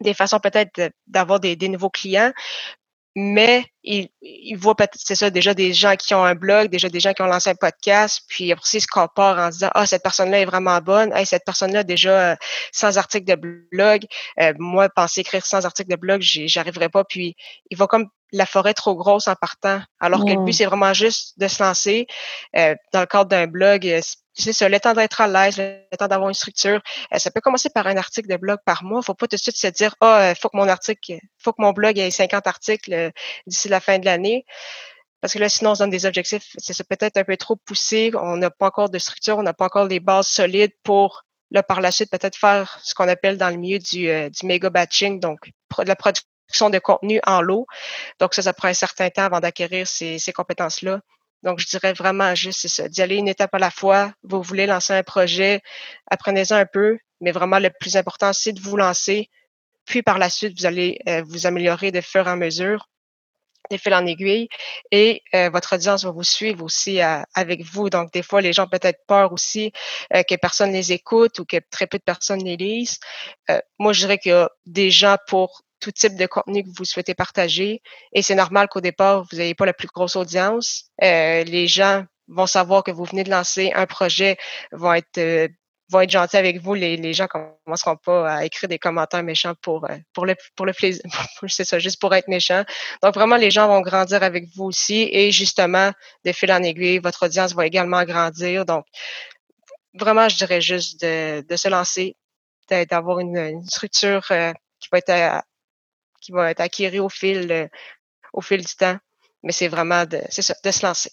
des 0.00 0.14
façons 0.14 0.38
peut-être 0.38 0.92
d'avoir 1.06 1.40
des, 1.40 1.56
des, 1.56 1.68
nouveaux 1.68 1.90
clients 1.90 2.32
mais 3.18 3.64
il, 3.82 4.10
il 4.20 4.56
voit 4.56 4.74
peut-être, 4.74 4.94
c'est 4.94 5.14
ça, 5.14 5.30
déjà 5.30 5.54
des 5.54 5.72
gens 5.72 5.96
qui 5.96 6.12
ont 6.12 6.22
un 6.22 6.34
blog, 6.34 6.68
déjà 6.68 6.90
des 6.90 7.00
gens 7.00 7.14
qui 7.14 7.22
ont 7.22 7.26
lancé 7.26 7.48
un 7.48 7.54
podcast, 7.54 8.20
puis 8.28 8.52
après, 8.52 8.68
ils 8.74 8.80
se 8.82 8.86
comparent 8.86 9.38
en 9.38 9.48
disant, 9.48 9.70
ah, 9.74 9.86
cette 9.86 10.02
personne-là 10.02 10.40
est 10.40 10.44
vraiment 10.44 10.78
bonne, 10.82 11.14
hey, 11.14 11.24
cette 11.24 11.44
personne-là, 11.46 11.82
déjà, 11.82 12.32
euh, 12.32 12.36
sans 12.72 12.98
article 12.98 13.24
de 13.24 13.34
blog, 13.70 14.02
euh, 14.42 14.52
moi, 14.58 14.90
penser 14.90 15.22
écrire 15.22 15.46
sans 15.46 15.64
article 15.64 15.90
de 15.90 15.96
blog, 15.96 16.20
j'arriverais 16.20 16.90
pas, 16.90 17.04
puis 17.04 17.36
il 17.70 17.78
va 17.78 17.86
comme 17.86 18.06
la 18.32 18.46
forêt 18.46 18.74
trop 18.74 18.94
grosse 18.94 19.28
en 19.28 19.34
partant, 19.34 19.80
alors 20.00 20.24
que 20.24 20.32
le 20.32 20.44
but, 20.44 20.52
c'est 20.52 20.66
vraiment 20.66 20.92
juste 20.92 21.38
de 21.38 21.48
se 21.48 21.62
lancer. 21.62 22.06
Euh, 22.56 22.74
dans 22.92 23.00
le 23.00 23.06
cadre 23.06 23.30
d'un 23.30 23.46
blog, 23.46 24.00
c'est 24.34 24.52
ça, 24.52 24.68
le 24.68 24.80
temps 24.80 24.94
d'être 24.94 25.20
à 25.20 25.28
l'aise, 25.28 25.58
le 25.58 25.96
temps 25.96 26.08
d'avoir 26.08 26.28
une 26.28 26.34
structure. 26.34 26.80
Euh, 27.14 27.18
ça 27.18 27.30
peut 27.30 27.40
commencer 27.40 27.70
par 27.70 27.86
un 27.86 27.96
article 27.96 28.28
de 28.28 28.36
blog 28.36 28.58
par 28.64 28.84
mois. 28.84 29.02
Faut 29.02 29.14
pas 29.14 29.26
tout 29.28 29.36
de 29.36 29.40
suite 29.40 29.56
se 29.56 29.68
dire, 29.68 29.94
ah, 30.00 30.32
oh, 30.32 30.38
faut 30.40 30.48
que 30.48 30.56
mon 30.56 30.68
article, 30.68 31.18
faut 31.38 31.52
que 31.52 31.62
mon 31.62 31.72
blog 31.72 31.98
ait 31.98 32.10
50 32.10 32.46
articles 32.46 32.92
euh, 32.92 33.10
d'ici 33.46 33.68
la 33.68 33.80
fin 33.80 33.98
de 33.98 34.04
l'année. 34.04 34.44
Parce 35.20 35.32
que 35.32 35.38
là, 35.38 35.48
sinon, 35.48 35.70
on 35.70 35.74
se 35.74 35.80
donne 35.80 35.90
des 35.90 36.06
objectifs, 36.06 36.54
c'est 36.58 36.86
peut-être 36.86 37.16
un 37.16 37.24
peu 37.24 37.36
trop 37.36 37.56
poussé. 37.56 38.10
On 38.14 38.36
n'a 38.36 38.50
pas 38.50 38.66
encore 38.66 38.90
de 38.90 38.98
structure, 38.98 39.38
on 39.38 39.42
n'a 39.42 39.54
pas 39.54 39.64
encore 39.66 39.88
des 39.88 40.00
bases 40.00 40.28
solides 40.28 40.72
pour, 40.82 41.24
là, 41.50 41.62
par 41.62 41.80
la 41.80 41.90
suite, 41.90 42.10
peut-être 42.10 42.36
faire 42.36 42.78
ce 42.82 42.94
qu'on 42.94 43.08
appelle 43.08 43.38
dans 43.38 43.48
le 43.50 43.56
milieu 43.56 43.78
du, 43.78 44.06
du 44.30 44.46
méga 44.46 44.68
batching, 44.68 45.18
donc 45.18 45.38
la 45.84 45.96
production 45.96 46.28
de 46.48 46.78
contenu 46.78 47.20
en 47.26 47.40
lot. 47.40 47.66
Donc, 48.20 48.34
ça, 48.34 48.42
ça 48.42 48.52
prend 48.52 48.68
un 48.68 48.74
certain 48.74 49.10
temps 49.10 49.24
avant 49.24 49.40
d'acquérir 49.40 49.86
ces, 49.86 50.18
ces 50.18 50.32
compétences-là. 50.32 51.00
Donc, 51.42 51.60
je 51.60 51.66
dirais 51.66 51.92
vraiment 51.92 52.34
juste, 52.34 52.60
c'est 52.62 52.68
ça, 52.68 52.88
d'y 52.88 53.02
aller 53.02 53.16
une 53.16 53.28
étape 53.28 53.54
à 53.54 53.58
la 53.58 53.70
fois. 53.70 54.12
Vous 54.22 54.42
voulez 54.42 54.66
lancer 54.66 54.94
un 54.94 55.02
projet, 55.02 55.60
apprenez-en 56.10 56.56
un 56.56 56.66
peu, 56.66 56.98
mais 57.20 57.30
vraiment, 57.30 57.58
le 57.58 57.70
plus 57.70 57.96
important, 57.96 58.32
c'est 58.32 58.52
de 58.52 58.60
vous 58.60 58.76
lancer. 58.76 59.30
Puis, 59.84 60.02
par 60.02 60.18
la 60.18 60.30
suite, 60.30 60.58
vous 60.58 60.66
allez 60.66 60.98
euh, 61.08 61.22
vous 61.26 61.46
améliorer 61.46 61.92
de 61.92 62.00
fur 62.00 62.26
et 62.26 62.30
à 62.30 62.36
mesure, 62.36 62.88
des 63.70 63.78
fils 63.78 63.94
en 63.94 64.06
aiguille, 64.06 64.48
et 64.90 65.22
euh, 65.34 65.50
votre 65.50 65.74
audience 65.74 66.04
va 66.04 66.10
vous 66.10 66.24
suivre 66.24 66.64
aussi 66.64 67.00
euh, 67.00 67.22
avec 67.34 67.62
vous. 67.62 67.90
Donc, 67.90 68.12
des 68.12 68.22
fois, 68.22 68.40
les 68.40 68.52
gens 68.52 68.64
ont 68.64 68.68
peut-être 68.68 69.00
peur 69.06 69.32
aussi 69.32 69.72
que 70.12 70.34
personne 70.36 70.72
les 70.72 70.92
écoute 70.92 71.38
ou 71.38 71.44
que 71.44 71.58
très 71.70 71.86
peu 71.86 71.98
de 71.98 72.02
personnes 72.02 72.42
les 72.42 72.56
lisent. 72.56 72.98
moi, 73.78 73.92
je 73.92 74.00
dirais 74.00 74.18
qu'il 74.18 74.32
y 74.32 74.34
a 74.34 74.50
des 74.66 74.90
gens 74.90 75.16
pour 75.28 75.62
tout 75.80 75.92
type 75.92 76.16
de 76.16 76.26
contenu 76.26 76.64
que 76.64 76.68
vous 76.76 76.84
souhaitez 76.84 77.14
partager. 77.14 77.82
Et 78.12 78.22
c'est 78.22 78.34
normal 78.34 78.68
qu'au 78.68 78.80
départ, 78.80 79.24
vous 79.30 79.38
n'ayez 79.38 79.54
pas 79.54 79.66
la 79.66 79.74
plus 79.74 79.88
grosse 79.88 80.16
audience. 80.16 80.84
Euh, 81.02 81.44
les 81.44 81.66
gens 81.66 82.04
vont 82.28 82.46
savoir 82.46 82.82
que 82.82 82.90
vous 82.90 83.04
venez 83.04 83.24
de 83.24 83.30
lancer 83.30 83.72
un 83.74 83.86
projet, 83.86 84.36
vont 84.72 84.94
être 84.94 85.18
euh, 85.18 85.48
vont 85.88 86.00
être 86.00 86.10
gentils 86.10 86.36
avec 86.36 86.60
vous. 86.60 86.74
Les, 86.74 86.96
les 86.96 87.12
gens 87.12 87.28
commenceront 87.28 87.96
pas 87.96 88.28
à 88.28 88.44
écrire 88.44 88.68
des 88.68 88.78
commentaires 88.78 89.22
méchants 89.22 89.54
pour, 89.62 89.84
euh, 89.84 89.96
pour 90.12 90.26
le, 90.26 90.34
pour 90.56 90.66
le 90.66 90.72
plaisir. 90.72 91.02
c'est 91.48 91.64
ça, 91.64 91.78
juste 91.78 92.00
pour 92.00 92.14
être 92.14 92.28
méchant. 92.28 92.64
Donc, 93.02 93.14
vraiment, 93.14 93.36
les 93.36 93.50
gens 93.50 93.68
vont 93.68 93.80
grandir 93.82 94.22
avec 94.22 94.46
vous 94.56 94.64
aussi. 94.64 95.08
Et 95.12 95.30
justement, 95.30 95.92
de 96.24 96.32
fil 96.32 96.50
en 96.52 96.62
aiguille, 96.62 96.98
votre 96.98 97.26
audience 97.26 97.54
va 97.54 97.66
également 97.66 98.02
grandir. 98.04 98.64
Donc, 98.64 98.84
vraiment, 99.94 100.28
je 100.28 100.36
dirais 100.36 100.60
juste 100.60 101.00
de, 101.02 101.42
de 101.46 101.56
se 101.56 101.68
lancer, 101.68 102.16
d'avoir 102.68 103.20
une, 103.20 103.36
une, 103.36 103.66
structure 103.66 104.26
qui 104.26 104.88
va 104.90 104.98
être 104.98 105.44
qui 106.26 106.32
va 106.32 106.50
être 106.50 106.60
acquis 106.60 106.98
au 106.98 107.08
fil, 107.08 107.70
au 108.32 108.40
fil 108.40 108.60
du 108.64 108.74
temps. 108.74 108.96
mais 109.44 109.52
c'est 109.52 109.68
vraiment 109.68 110.04
de, 110.04 110.20
ça, 110.28 110.54
de 110.64 110.70
se 110.70 110.84
lancer. 110.84 111.10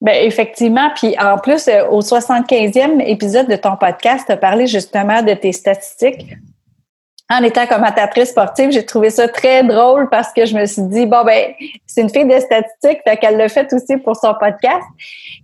Bien, 0.00 0.14
effectivement. 0.14 0.90
Puis 0.94 1.16
en 1.18 1.38
plus, 1.38 1.68
euh, 1.68 1.86
au 1.88 2.00
75e 2.00 3.00
épisode 3.00 3.48
de 3.48 3.56
ton 3.56 3.76
podcast, 3.76 4.24
tu 4.26 4.32
as 4.32 4.36
parlé 4.36 4.66
justement 4.66 5.22
de 5.22 5.34
tes 5.34 5.52
statistiques 5.52 6.36
en 7.32 7.42
étant 7.42 7.66
commentatrice 7.66 8.30
sportive, 8.30 8.70
j'ai 8.72 8.84
trouvé 8.84 9.10
ça 9.10 9.26
très 9.28 9.64
drôle 9.64 10.08
parce 10.10 10.32
que 10.32 10.44
je 10.44 10.56
me 10.56 10.66
suis 10.66 10.82
dit, 10.82 11.06
bon, 11.06 11.24
ben, 11.24 11.52
c'est 11.86 12.02
une 12.02 12.10
fille 12.10 12.26
de 12.26 12.38
statistiques, 12.38 13.00
fait 13.06 13.16
qu'elle 13.16 13.36
l'a 13.36 13.48
fait 13.48 13.72
aussi 13.72 13.96
pour 13.96 14.16
son 14.16 14.34
podcast. 14.38 14.84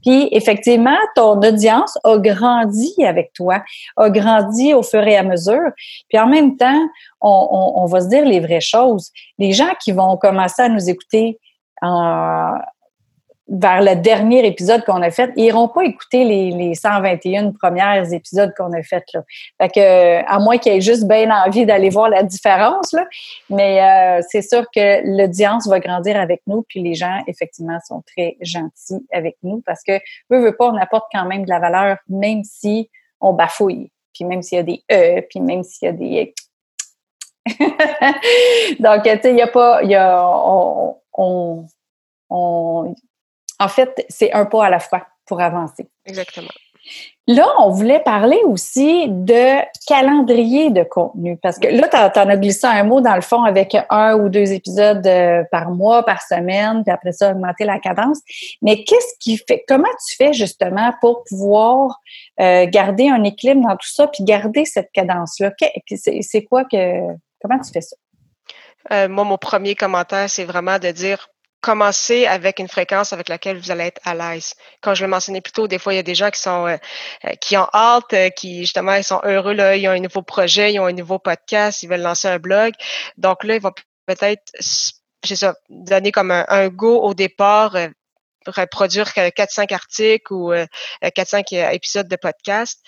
Puis, 0.02 0.28
effectivement, 0.33 0.97
ton 1.14 1.40
audience 1.40 1.99
a 2.04 2.18
grandi 2.18 2.92
avec 3.04 3.33
toi, 3.33 3.62
a 3.97 4.11
grandi 4.11 4.75
au 4.75 4.83
fur 4.83 5.07
et 5.07 5.16
à 5.16 5.23
mesure. 5.23 5.71
Puis, 6.09 6.18
en 6.18 6.26
même 6.26 6.57
temps, 6.57 6.88
on, 7.21 7.73
on 7.76 7.87
va 7.87 8.00
se 8.00 8.09
dire 8.09 8.25
les 8.25 8.40
vraies 8.40 8.61
choses. 8.61 9.11
Les 9.38 9.52
gens 9.52 9.73
qui 9.83 9.92
vont 9.92 10.16
commencer 10.16 10.62
à 10.62 10.68
nous 10.68 10.88
écouter 10.90 11.38
en, 11.80 12.59
vers 13.49 13.81
le 13.81 13.95
dernier 13.97 14.47
épisode 14.47 14.85
qu'on 14.85 15.02
a 15.02 15.11
fait, 15.11 15.33
ils 15.37 15.45
n'iront 15.45 15.69
pas 15.69 15.85
écouter 15.85 16.25
les, 16.25 16.50
les 16.50 16.75
121 16.75 17.52
premiers 17.52 18.14
épisodes 18.14 18.52
qu'on 18.57 18.73
a 18.73 18.83
fait. 18.83 19.05
Là. 19.14 19.23
Fait 19.61 19.69
que, 19.71 20.25
à 20.26 20.38
moins 20.38 20.59
qu'ils 20.59 20.73
aient 20.73 20.81
juste 20.81 21.09
bien 21.09 21.31
envie 21.31 21.64
d'aller 21.64 21.88
voir 21.88 22.11
la 22.11 22.23
différence, 22.23 22.93
là. 22.93 23.07
mais 23.49 23.83
euh, 23.83 24.23
c'est 24.28 24.43
sûr 24.43 24.67
que 24.75 25.00
l'audience 25.05 25.67
va 25.67 25.81
grandir 25.81 26.19
avec 26.21 26.43
nous, 26.47 26.62
puis 26.69 26.83
les 26.83 26.95
gens, 26.95 27.23
effectivement, 27.26 27.78
sont 27.87 28.02
très 28.07 28.37
gentils 28.43 29.07
avec 29.12 29.38
nous 29.43 29.62
parce 29.64 29.83
que, 29.83 29.97
eux, 30.33 30.40
veut 30.40 30.57
pas, 30.57 30.69
on 30.71 30.76
apporte 30.76 31.07
quand 31.12 31.25
même 31.25 31.45
de 31.45 31.50
la 31.50 31.59
valeur, 31.59 31.97
même 32.09 32.45
si 32.45 32.90
on 33.21 33.33
bafouille, 33.33 33.90
puis 34.12 34.25
même 34.25 34.43
s'il 34.43 34.57
y 34.57 34.61
a 34.61 34.64
des 34.64 34.83
E, 34.93 35.23
puis 35.28 35.40
même 35.40 35.62
s'il 35.62 35.87
y 35.87 35.88
a 35.88 35.93
des... 35.93 36.35
Donc, 38.78 39.05
tu 39.05 39.11
sais, 39.11 39.31
il 39.31 39.35
n'y 39.37 39.43
a 39.43 39.47
pas... 39.47 39.83
Y 39.83 39.95
a, 39.95 40.23
on, 40.23 40.97
on, 41.14 41.67
on, 42.28 42.95
en 43.59 43.69
fait, 43.69 44.05
c'est 44.09 44.33
un 44.33 44.45
pas 44.47 44.67
à 44.67 44.71
la 44.71 44.81
fois 44.81 45.07
pour 45.27 45.41
avancer. 45.41 45.88
Exactement. 46.07 46.49
Là, 47.27 47.47
on 47.59 47.69
voulait 47.69 48.00
parler 48.00 48.41
aussi 48.45 49.09
de 49.09 49.59
calendrier 49.87 50.71
de 50.71 50.83
contenu, 50.83 51.37
parce 51.37 51.59
que 51.59 51.69
là, 51.69 51.87
tu 51.88 52.19
en 52.19 52.29
as 52.29 52.37
glissé 52.38 52.67
un 52.67 52.85
mot 52.85 53.03
dans 53.03 53.15
le 53.15 53.21
fond 53.21 53.43
avec 53.43 53.77
un 53.91 54.15
ou 54.15 54.31
deux 54.31 54.53
épisodes 54.53 55.07
euh, 55.07 55.45
par 55.53 55.71
mois, 55.71 56.03
par 56.07 56.23
semaine, 56.23 56.83
puis 56.85 56.93
après 56.93 57.12
ça, 57.12 57.33
augmenter 57.33 57.67
la 57.67 57.79
cadence. 57.79 58.21
Mais 58.62 58.85
qu'est-ce 58.85 59.19
qui 59.21 59.37
fait, 59.37 59.62
comment 59.69 59.91
tu 60.09 60.17
fais 60.17 60.33
justement 60.33 60.95
pour 61.03 61.25
pouvoir 61.25 62.00
euh, 62.41 62.65
garder 62.67 63.11
un 63.11 63.23
équilibre 63.25 63.69
dans 63.69 63.77
tout 63.77 63.91
ça, 63.91 64.07
puis 64.07 64.25
garder 64.25 64.65
cette 64.65 64.91
cadence-là? 64.93 65.53
C'est 65.95 66.45
quoi 66.45 66.65
que, 66.65 67.00
comment 67.43 67.59
tu 67.59 67.71
fais 67.71 67.83
ça? 67.83 67.97
Euh, 68.91 69.09
moi, 69.11 69.25
mon 69.25 69.37
premier 69.37 69.75
commentaire, 69.75 70.31
c'est 70.31 70.47
vraiment 70.47 70.79
de 70.79 70.91
dire 70.91 71.29
commencer 71.61 72.27
avec 72.27 72.59
une 72.59 72.69
fréquence 72.69 73.12
avec 73.12 73.29
laquelle 73.29 73.59
vous 73.59 73.71
allez 73.71 73.85
être 73.85 74.00
à 74.05 74.15
l'aise. 74.15 74.55
Comme 74.81 74.95
je 74.95 75.05
le 75.05 75.11
mentionnais 75.11 75.41
plus 75.41 75.53
tôt, 75.53 75.67
des 75.67 75.79
fois, 75.79 75.93
il 75.93 75.97
y 75.97 76.00
a 76.00 76.05
des 76.05 76.15
gens 76.15 76.31
qui 76.31 76.41
sont 76.41 76.67
euh, 76.67 76.77
euh, 77.25 77.35
qui 77.41 77.57
ont 77.57 77.67
hâte, 77.75 78.12
euh, 78.12 78.29
qui 78.31 78.61
justement 78.61 78.95
ils 78.95 79.05
sont 79.05 79.21
heureux, 79.25 79.55
là, 79.55 79.77
ils 79.77 79.88
ont 79.88 79.93
un 79.93 80.00
nouveau 80.00 80.23
projet, 80.23 80.73
ils 80.73 80.81
ont 80.81 80.87
un 80.87 80.93
nouveau 80.93 81.19
podcast, 81.19 81.83
ils 81.83 81.88
veulent 81.88 82.00
lancer 82.00 82.29
un 82.29 82.38
blog. 82.38 82.75
Donc 83.17 83.45
là, 83.45 83.57
ils 83.57 83.62
vont 83.62 83.73
peut-être 84.07 84.53
ça, 84.61 85.55
donner 85.69 86.12
comme 86.12 86.31
un, 86.31 86.69
go 86.69 87.00
au 87.03 87.15
départ, 87.15 87.77
reproduire 88.47 89.09
4-5 89.09 89.75
articles 89.75 90.33
ou 90.33 90.53
4-5 91.03 91.73
épisodes 91.75 92.09
de 92.09 92.17
podcast. 92.17 92.81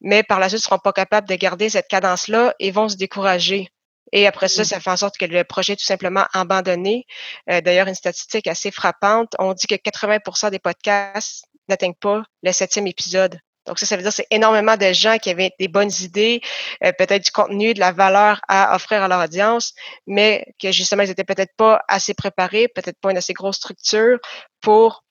Mais 0.00 0.22
par 0.22 0.40
la 0.40 0.48
suite, 0.48 0.60
ils 0.60 0.64
ne 0.64 0.68
seront 0.68 0.78
pas 0.78 0.92
capables 0.92 1.28
de 1.28 1.34
garder 1.36 1.68
cette 1.70 1.88
cadence-là 1.88 2.54
et 2.58 2.70
vont 2.70 2.88
se 2.88 2.96
décourager. 2.96 3.68
Et 4.12 4.26
après 4.26 4.48
ça, 4.48 4.62
mmh. 4.62 4.66
ça 4.66 4.80
fait 4.80 4.90
en 4.90 4.96
sorte 4.96 5.18
que 5.18 5.24
le 5.24 5.44
projet 5.44 5.74
est 5.74 5.76
tout 5.76 5.84
simplement 5.84 6.26
abandonné. 6.32 7.06
Euh, 7.50 7.60
d'ailleurs, 7.60 7.88
une 7.88 7.94
statistique 7.94 8.46
assez 8.46 8.70
frappante, 8.70 9.34
on 9.38 9.52
dit 9.52 9.66
que 9.66 9.74
80% 9.74 10.50
des 10.50 10.58
podcasts 10.58 11.44
n'atteignent 11.68 11.94
pas 11.94 12.22
le 12.42 12.52
septième 12.52 12.86
épisode. 12.86 13.38
Donc 13.66 13.80
ça, 13.80 13.86
ça 13.86 13.96
veut 13.96 14.02
dire 14.02 14.10
que 14.10 14.16
c'est 14.16 14.26
énormément 14.30 14.76
de 14.76 14.92
gens 14.92 15.18
qui 15.18 15.28
avaient 15.28 15.50
des 15.58 15.66
bonnes 15.66 15.90
idées, 16.00 16.40
euh, 16.84 16.92
peut-être 16.96 17.24
du 17.24 17.30
contenu, 17.32 17.74
de 17.74 17.80
la 17.80 17.90
valeur 17.90 18.40
à 18.48 18.74
offrir 18.76 19.02
à 19.02 19.08
leur 19.08 19.20
audience, 19.20 19.74
mais 20.06 20.46
que 20.60 20.70
justement, 20.70 21.02
ils 21.02 21.08
n'étaient 21.08 21.24
peut-être 21.24 21.54
pas 21.56 21.80
assez 21.88 22.14
préparés, 22.14 22.68
peut-être 22.68 22.98
pas 23.00 23.10
une 23.10 23.16
assez 23.16 23.32
grosse 23.32 23.56
structure 23.56 24.18
pour 24.60 25.02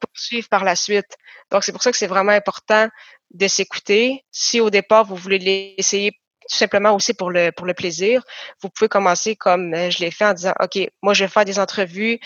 poursuivre 0.00 0.48
par 0.48 0.64
la 0.64 0.76
suite. 0.76 1.16
Donc 1.50 1.64
c'est 1.64 1.72
pour 1.72 1.82
ça 1.82 1.90
que 1.90 1.98
c'est 1.98 2.06
vraiment 2.06 2.32
important 2.32 2.88
de 3.34 3.48
s'écouter. 3.48 4.24
Si 4.30 4.60
au 4.60 4.70
départ, 4.70 5.04
vous 5.04 5.16
voulez 5.16 5.38
l'essayer 5.38 6.12
tout 6.50 6.56
simplement 6.56 6.94
aussi 6.94 7.14
pour 7.14 7.30
le, 7.30 7.52
pour 7.52 7.66
le 7.66 7.74
plaisir. 7.74 8.24
Vous 8.60 8.68
pouvez 8.68 8.88
commencer 8.88 9.36
comme 9.36 9.72
euh, 9.72 9.90
je 9.90 10.00
l'ai 10.00 10.10
fait 10.10 10.24
en 10.24 10.34
disant, 10.34 10.52
OK, 10.60 10.78
moi, 11.00 11.14
je 11.14 11.24
vais 11.24 11.30
faire 11.30 11.44
des 11.44 11.58
entrevues 11.60 12.18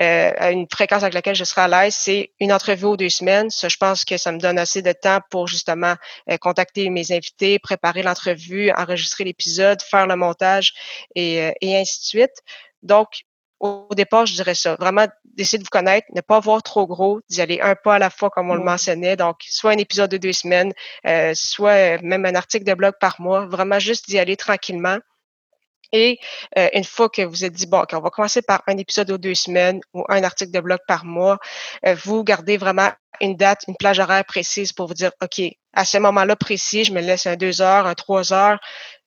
euh, 0.00 0.32
à 0.36 0.52
une 0.52 0.66
fréquence 0.70 1.02
avec 1.02 1.14
laquelle 1.14 1.34
je 1.34 1.44
serai 1.44 1.62
à 1.62 1.68
l'aise. 1.68 1.94
C'est 1.94 2.30
une 2.38 2.52
entrevue 2.52 2.84
aux 2.84 2.96
deux 2.96 3.08
semaines. 3.08 3.50
Ça, 3.50 3.68
je 3.68 3.76
pense 3.76 4.04
que 4.04 4.16
ça 4.16 4.30
me 4.30 4.38
donne 4.38 4.58
assez 4.58 4.82
de 4.82 4.92
temps 4.92 5.18
pour 5.30 5.48
justement 5.48 5.96
euh, 6.30 6.36
contacter 6.38 6.88
mes 6.90 7.10
invités, 7.10 7.58
préparer 7.58 8.02
l'entrevue, 8.02 8.70
enregistrer 8.70 9.24
l'épisode, 9.24 9.82
faire 9.82 10.06
le 10.06 10.14
montage 10.14 10.74
et, 11.16 11.52
et 11.60 11.76
ainsi 11.76 12.00
de 12.00 12.04
suite. 12.04 12.42
Donc, 12.82 13.24
au 13.62 13.94
départ, 13.94 14.26
je 14.26 14.34
dirais 14.34 14.56
ça. 14.56 14.74
Vraiment, 14.74 15.06
d'essayer 15.24 15.58
de 15.58 15.62
vous 15.62 15.70
connaître, 15.70 16.06
ne 16.14 16.20
pas 16.20 16.40
voir 16.40 16.62
trop 16.64 16.86
gros, 16.86 17.20
d'y 17.30 17.40
aller 17.40 17.60
un 17.60 17.76
pas 17.76 17.94
à 17.94 17.98
la 18.00 18.10
fois, 18.10 18.28
comme 18.28 18.50
on 18.50 18.54
le 18.54 18.64
mentionnait. 18.64 19.16
Donc, 19.16 19.36
soit 19.48 19.70
un 19.70 19.78
épisode 19.78 20.10
de 20.10 20.16
deux 20.16 20.32
semaines, 20.32 20.72
euh, 21.06 21.32
soit 21.34 22.02
même 22.02 22.26
un 22.26 22.34
article 22.34 22.64
de 22.64 22.74
blog 22.74 22.94
par 23.00 23.20
mois. 23.20 23.46
Vraiment, 23.46 23.78
juste 23.78 24.10
d'y 24.10 24.18
aller 24.18 24.36
tranquillement. 24.36 24.98
Et 25.92 26.18
euh, 26.58 26.68
une 26.72 26.84
fois 26.84 27.08
que 27.08 27.22
vous 27.22 27.44
êtes 27.44 27.52
dit, 27.52 27.66
bon, 27.66 27.84
on 27.92 28.00
va 28.00 28.10
commencer 28.10 28.42
par 28.42 28.62
un 28.66 28.76
épisode 28.78 29.08
de 29.08 29.16
deux 29.16 29.34
semaines 29.34 29.80
ou 29.94 30.04
un 30.08 30.24
article 30.24 30.50
de 30.50 30.60
blog 30.60 30.80
par 30.88 31.04
mois, 31.04 31.38
euh, 31.86 31.94
vous 32.02 32.24
gardez 32.24 32.56
vraiment 32.56 32.90
une 33.20 33.36
date, 33.36 33.60
une 33.68 33.76
plage 33.76 34.00
horaire 34.00 34.24
précise 34.24 34.72
pour 34.72 34.88
vous 34.88 34.94
dire, 34.94 35.12
OK, 35.22 35.40
à 35.74 35.84
ce 35.84 35.98
moment-là 35.98 36.34
précis, 36.34 36.84
je 36.84 36.92
me 36.92 37.00
laisse 37.00 37.26
un 37.26 37.36
deux 37.36 37.60
heures, 37.62 37.86
un 37.86 37.94
trois 37.94 38.32
heures, 38.32 38.58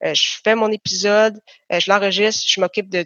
je 0.01 0.37
fais 0.43 0.55
mon 0.55 0.71
épisode, 0.71 1.39
je 1.71 1.91
l'enregistre, 1.91 2.45
je 2.47 2.61
m'occupe 2.61 2.89
de 2.89 3.05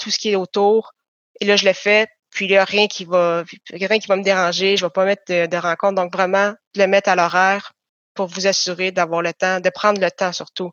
tout 0.00 0.10
ce 0.10 0.18
qui 0.18 0.30
est 0.30 0.36
autour. 0.36 0.92
Et 1.40 1.44
là, 1.46 1.56
je 1.56 1.64
l'ai 1.64 1.74
fait. 1.74 2.08
Puis 2.30 2.46
il 2.46 2.50
n'y 2.50 2.56
a 2.56 2.64
rien 2.64 2.86
qui 2.86 3.04
va, 3.04 3.44
rien 3.70 3.98
qui 3.98 4.06
va 4.06 4.16
me 4.16 4.22
déranger. 4.22 4.76
Je 4.76 4.84
ne 4.84 4.88
vais 4.88 4.92
pas 4.92 5.04
mettre 5.04 5.24
de, 5.26 5.56
rencontre. 5.56 5.94
Donc, 5.94 6.12
vraiment, 6.12 6.54
le 6.76 6.86
mettre 6.86 7.08
à 7.08 7.16
l'horaire 7.16 7.72
pour 8.14 8.26
vous 8.26 8.46
assurer 8.46 8.92
d'avoir 8.92 9.22
le 9.22 9.32
temps, 9.32 9.60
de 9.60 9.70
prendre 9.70 10.00
le 10.00 10.10
temps 10.10 10.32
surtout 10.32 10.70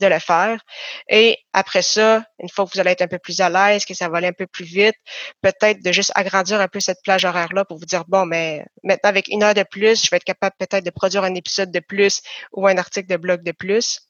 de 0.00 0.06
le 0.06 0.18
faire. 0.18 0.60
Et 1.08 1.38
après 1.52 1.82
ça, 1.82 2.24
une 2.38 2.48
fois 2.48 2.64
que 2.64 2.70
vous 2.74 2.80
allez 2.80 2.90
être 2.90 3.02
un 3.02 3.08
peu 3.08 3.18
plus 3.18 3.40
à 3.40 3.50
l'aise, 3.50 3.84
que 3.84 3.94
ça 3.94 4.08
va 4.08 4.18
aller 4.18 4.28
un 4.28 4.32
peu 4.32 4.46
plus 4.46 4.64
vite, 4.64 4.96
peut-être 5.42 5.82
de 5.82 5.92
juste 5.92 6.10
agrandir 6.14 6.60
un 6.60 6.68
peu 6.68 6.80
cette 6.80 6.98
plage 7.04 7.24
horaire-là 7.24 7.64
pour 7.64 7.78
vous 7.78 7.84
dire, 7.84 8.04
bon, 8.08 8.24
mais 8.26 8.64
maintenant, 8.82 9.10
avec 9.10 9.28
une 9.28 9.42
heure 9.42 9.54
de 9.54 9.64
plus, 9.70 10.04
je 10.04 10.10
vais 10.10 10.16
être 10.16 10.24
capable 10.24 10.56
peut-être 10.58 10.84
de 10.84 10.90
produire 10.90 11.24
un 11.24 11.34
épisode 11.34 11.70
de 11.70 11.80
plus 11.80 12.22
ou 12.52 12.66
un 12.66 12.78
article 12.78 13.08
de 13.08 13.16
blog 13.16 13.42
de 13.42 13.52
plus. 13.52 14.00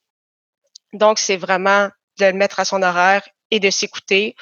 Donc, 0.93 1.19
c'est 1.19 1.37
vraiment 1.37 1.89
de 2.19 2.27
le 2.27 2.33
mettre 2.33 2.61
à 2.61 2.65
son 2.65 2.83
horaire 2.83 3.29
et 3.51 3.61
de 3.61 3.71
s'écouter. 3.71 4.35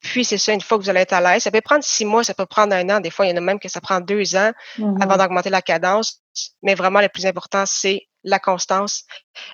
Puis, 0.00 0.24
c'est 0.24 0.38
ça, 0.38 0.52
une 0.52 0.60
fois 0.60 0.78
que 0.78 0.82
vous 0.82 0.90
allez 0.90 1.00
être 1.00 1.12
à 1.12 1.20
l'aise, 1.20 1.42
ça 1.42 1.50
peut 1.50 1.60
prendre 1.60 1.84
six 1.84 2.04
mois, 2.04 2.24
ça 2.24 2.34
peut 2.34 2.46
prendre 2.46 2.74
un 2.74 2.88
an. 2.90 3.00
Des 3.00 3.10
fois, 3.10 3.26
il 3.26 3.30
y 3.30 3.32
en 3.32 3.36
a 3.36 3.40
même 3.40 3.58
que 3.58 3.68
ça 3.68 3.80
prend 3.80 4.00
deux 4.00 4.36
ans 4.36 4.52
avant 4.78 4.94
mm-hmm. 4.94 5.18
d'augmenter 5.18 5.50
la 5.50 5.62
cadence. 5.62 6.22
Mais 6.62 6.74
vraiment, 6.74 7.00
le 7.00 7.08
plus 7.08 7.26
important, 7.26 7.64
c'est 7.66 8.06
la 8.26 8.38
constance, 8.38 9.04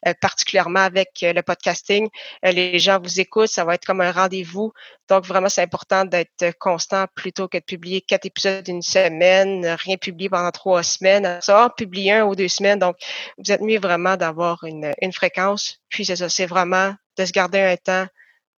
euh, 0.08 0.14
particulièrement 0.20 0.80
avec 0.80 1.10
euh, 1.22 1.32
le 1.32 1.42
podcasting. 1.42 2.08
Euh, 2.44 2.50
les 2.50 2.78
gens 2.78 2.98
vous 3.00 3.20
écoutent, 3.20 3.48
ça 3.48 3.64
va 3.64 3.74
être 3.74 3.84
comme 3.84 4.00
un 4.00 4.10
rendez-vous. 4.10 4.72
Donc, 5.08 5.26
vraiment, 5.26 5.50
c'est 5.50 5.62
important 5.62 6.04
d'être 6.04 6.52
constant 6.58 7.04
plutôt 7.14 7.48
que 7.48 7.58
de 7.58 7.62
publier 7.62 8.00
quatre 8.00 8.24
épisodes 8.24 8.64
d'une 8.64 8.82
semaine, 8.82 9.66
rien 9.84 9.96
publier 9.98 10.30
pendant 10.30 10.50
trois 10.50 10.82
semaines. 10.82 11.38
Ça 11.42 11.70
publier 11.76 12.12
un 12.12 12.24
ou 12.24 12.34
deux 12.34 12.48
semaines. 12.48 12.78
Donc, 12.78 12.96
vous 13.38 13.52
êtes 13.52 13.60
mieux 13.60 13.78
vraiment 13.78 14.16
d'avoir 14.16 14.64
une, 14.64 14.92
une 15.02 15.12
fréquence. 15.12 15.78
Puis, 15.90 16.06
c'est 16.06 16.16
ça, 16.16 16.28
c'est 16.28 16.46
vraiment 16.46 16.94
de 17.18 17.26
se 17.26 17.32
garder 17.32 17.60
un 17.60 17.76
temps 17.76 18.06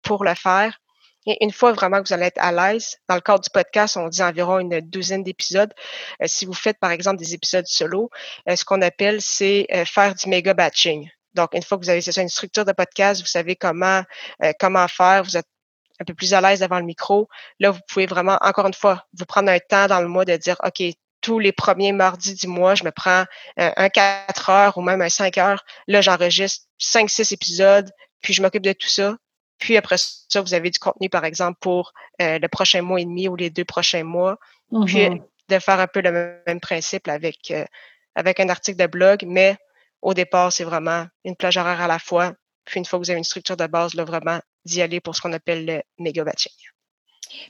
pour 0.04 0.24
le 0.24 0.34
faire. 0.34 0.78
Et 1.26 1.42
une 1.42 1.52
fois 1.52 1.72
vraiment 1.72 2.02
que 2.02 2.08
vous 2.08 2.14
allez 2.14 2.26
être 2.26 2.38
à 2.38 2.52
l'aise, 2.52 2.96
dans 3.08 3.14
le 3.14 3.20
cadre 3.20 3.42
du 3.42 3.50
podcast, 3.50 3.96
on 3.96 4.08
dit 4.08 4.22
environ 4.22 4.58
une 4.58 4.80
douzaine 4.80 5.22
d'épisodes. 5.22 5.72
Euh, 6.22 6.26
si 6.28 6.44
vous 6.44 6.52
faites, 6.52 6.78
par 6.78 6.90
exemple, 6.90 7.16
des 7.16 7.34
épisodes 7.34 7.66
solo, 7.66 8.10
euh, 8.48 8.56
ce 8.56 8.64
qu'on 8.64 8.82
appelle, 8.82 9.22
c'est 9.22 9.66
euh, 9.72 9.84
faire 9.84 10.14
du 10.14 10.28
méga 10.28 10.52
batching. 10.52 11.08
Donc, 11.34 11.54
une 11.54 11.62
fois 11.62 11.78
que 11.78 11.84
vous 11.84 11.90
avez 11.90 12.00
ça, 12.00 12.20
une 12.20 12.28
structure 12.28 12.64
de 12.64 12.72
podcast, 12.72 13.20
vous 13.20 13.26
savez 13.26 13.56
comment, 13.56 14.04
comment 14.60 14.86
faire, 14.86 15.24
vous 15.24 15.36
êtes 15.36 15.48
un 15.98 16.04
peu 16.04 16.14
plus 16.14 16.32
à 16.32 16.40
l'aise 16.40 16.60
devant 16.60 16.78
le 16.78 16.84
micro. 16.84 17.28
Là, 17.58 17.72
vous 17.72 17.80
pouvez 17.88 18.06
vraiment, 18.06 18.38
encore 18.40 18.68
une 18.68 18.74
fois, 18.74 19.04
vous 19.18 19.24
prendre 19.24 19.50
un 19.50 19.58
temps 19.58 19.88
dans 19.88 20.00
le 20.00 20.06
mois 20.06 20.24
de 20.24 20.36
dire, 20.36 20.56
OK, 20.64 20.80
tous 21.22 21.40
les 21.40 21.50
premiers 21.50 21.90
mardis 21.90 22.34
du 22.34 22.46
mois, 22.46 22.76
je 22.76 22.84
me 22.84 22.92
prends 22.92 23.24
un 23.56 23.88
4 23.88 24.48
heures 24.48 24.78
ou 24.78 24.82
même 24.82 25.02
un 25.02 25.08
5 25.08 25.36
heures. 25.38 25.64
Là, 25.88 26.02
j'enregistre 26.02 26.66
5-6 26.80 27.34
épisodes, 27.34 27.90
puis 28.20 28.32
je 28.32 28.40
m'occupe 28.40 28.62
de 28.62 28.72
tout 28.72 28.88
ça. 28.88 29.16
Puis 29.58 29.76
après 29.76 29.96
ça, 29.98 30.40
vous 30.40 30.54
avez 30.54 30.70
du 30.70 30.78
contenu, 30.78 31.08
par 31.08 31.24
exemple, 31.24 31.58
pour 31.60 31.92
euh, 32.20 32.38
le 32.38 32.48
prochain 32.48 32.82
mois 32.82 33.00
et 33.00 33.04
demi 33.04 33.28
ou 33.28 33.36
les 33.36 33.50
deux 33.50 33.64
prochains 33.64 34.04
mois. 34.04 34.38
Puis 34.86 34.98
mm-hmm. 34.98 35.22
de 35.48 35.58
faire 35.58 35.80
un 35.80 35.86
peu 35.86 36.00
le 36.00 36.40
même 36.46 36.60
principe 36.60 37.08
avec, 37.08 37.50
euh, 37.50 37.64
avec 38.14 38.40
un 38.40 38.48
article 38.48 38.78
de 38.78 38.86
blog, 38.86 39.24
mais 39.26 39.56
au 40.02 40.14
départ, 40.14 40.52
c'est 40.52 40.64
vraiment 40.64 41.06
une 41.24 41.36
plage 41.36 41.56
horaire 41.56 41.80
à 41.80 41.86
la 41.86 41.98
fois. 41.98 42.32
Puis 42.64 42.78
une 42.78 42.84
fois 42.84 42.98
que 42.98 43.04
vous 43.04 43.10
avez 43.10 43.18
une 43.18 43.24
structure 43.24 43.56
de 43.56 43.66
base, 43.66 43.94
là, 43.94 44.04
vraiment 44.04 44.38
d'y 44.64 44.82
aller 44.82 45.00
pour 45.00 45.14
ce 45.14 45.22
qu'on 45.22 45.32
appelle 45.32 45.66
le 45.66 45.82
méga 45.98 46.24
batching. 46.24 46.52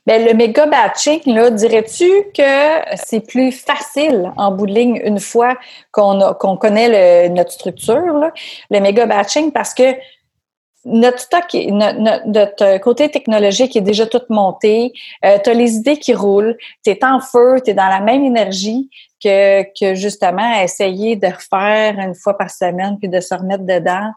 Bien, 0.06 0.18
le 0.24 0.34
méga 0.34 0.66
batching, 0.66 1.20
là, 1.26 1.50
dirais-tu 1.50 2.08
que 2.32 2.96
c'est 2.96 3.26
plus 3.26 3.52
facile 3.52 4.32
en 4.36 4.52
bout 4.52 4.66
de 4.66 4.72
ligne 4.72 5.00
une 5.04 5.20
fois 5.20 5.56
qu'on 5.92 6.34
qu'on 6.34 6.56
connaît 6.56 7.28
notre 7.28 7.52
structure, 7.52 8.30
le 8.70 8.80
méga 8.80 9.06
batching, 9.06 9.52
parce 9.52 9.74
que 9.74 9.94
notre 10.84 11.18
stock, 11.18 11.44
notre, 11.54 12.78
côté 12.78 13.10
technologique 13.10 13.74
est 13.76 13.80
déjà 13.80 14.06
tout 14.06 14.22
monté. 14.28 14.92
Euh, 15.24 15.38
tu 15.42 15.50
as 15.50 15.54
les 15.54 15.74
idées 15.74 15.98
qui 15.98 16.14
roulent, 16.14 16.56
tu 16.84 16.90
es 16.90 17.04
en 17.04 17.20
feu, 17.20 17.56
tu 17.64 17.70
es 17.70 17.74
dans 17.74 17.88
la 17.88 18.00
même 18.00 18.24
énergie 18.24 18.90
que, 19.22 19.62
que 19.78 19.94
justement 19.94 20.60
essayer 20.60 21.16
de 21.16 21.26
refaire 21.26 21.98
une 21.98 22.14
fois 22.14 22.36
par 22.36 22.50
semaine 22.50 22.98
puis 22.98 23.08
de 23.08 23.20
se 23.20 23.34
remettre 23.34 23.64
dedans. 23.64 24.10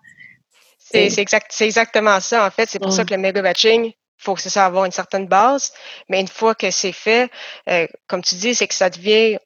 C'est 0.79 1.19
exact, 1.19 1.53
exactement 1.59 2.19
ça, 2.19 2.45
en 2.45 2.49
fait. 2.49 2.69
C'est 2.69 2.79
pour 2.79 2.93
ça 2.93 3.03
que 3.03 3.13
le 3.13 3.19
méga 3.19 3.41
batching, 3.41 3.91
faut 4.17 4.35
que 4.35 4.41
ça 4.41 4.65
avoir 4.65 4.85
une 4.85 4.91
certaine 4.91 5.27
base. 5.27 5.73
Mais 6.09 6.21
une 6.21 6.27
fois 6.27 6.55
que 6.55 6.71
c'est 6.71 6.91
fait, 6.91 7.29
euh, 7.69 7.87
comme 8.07 8.21
tu 8.21 8.35
dis, 8.35 8.55
c'est 8.55 8.67
que 8.67 8.73
ça 8.73 8.89
devient 8.89 9.37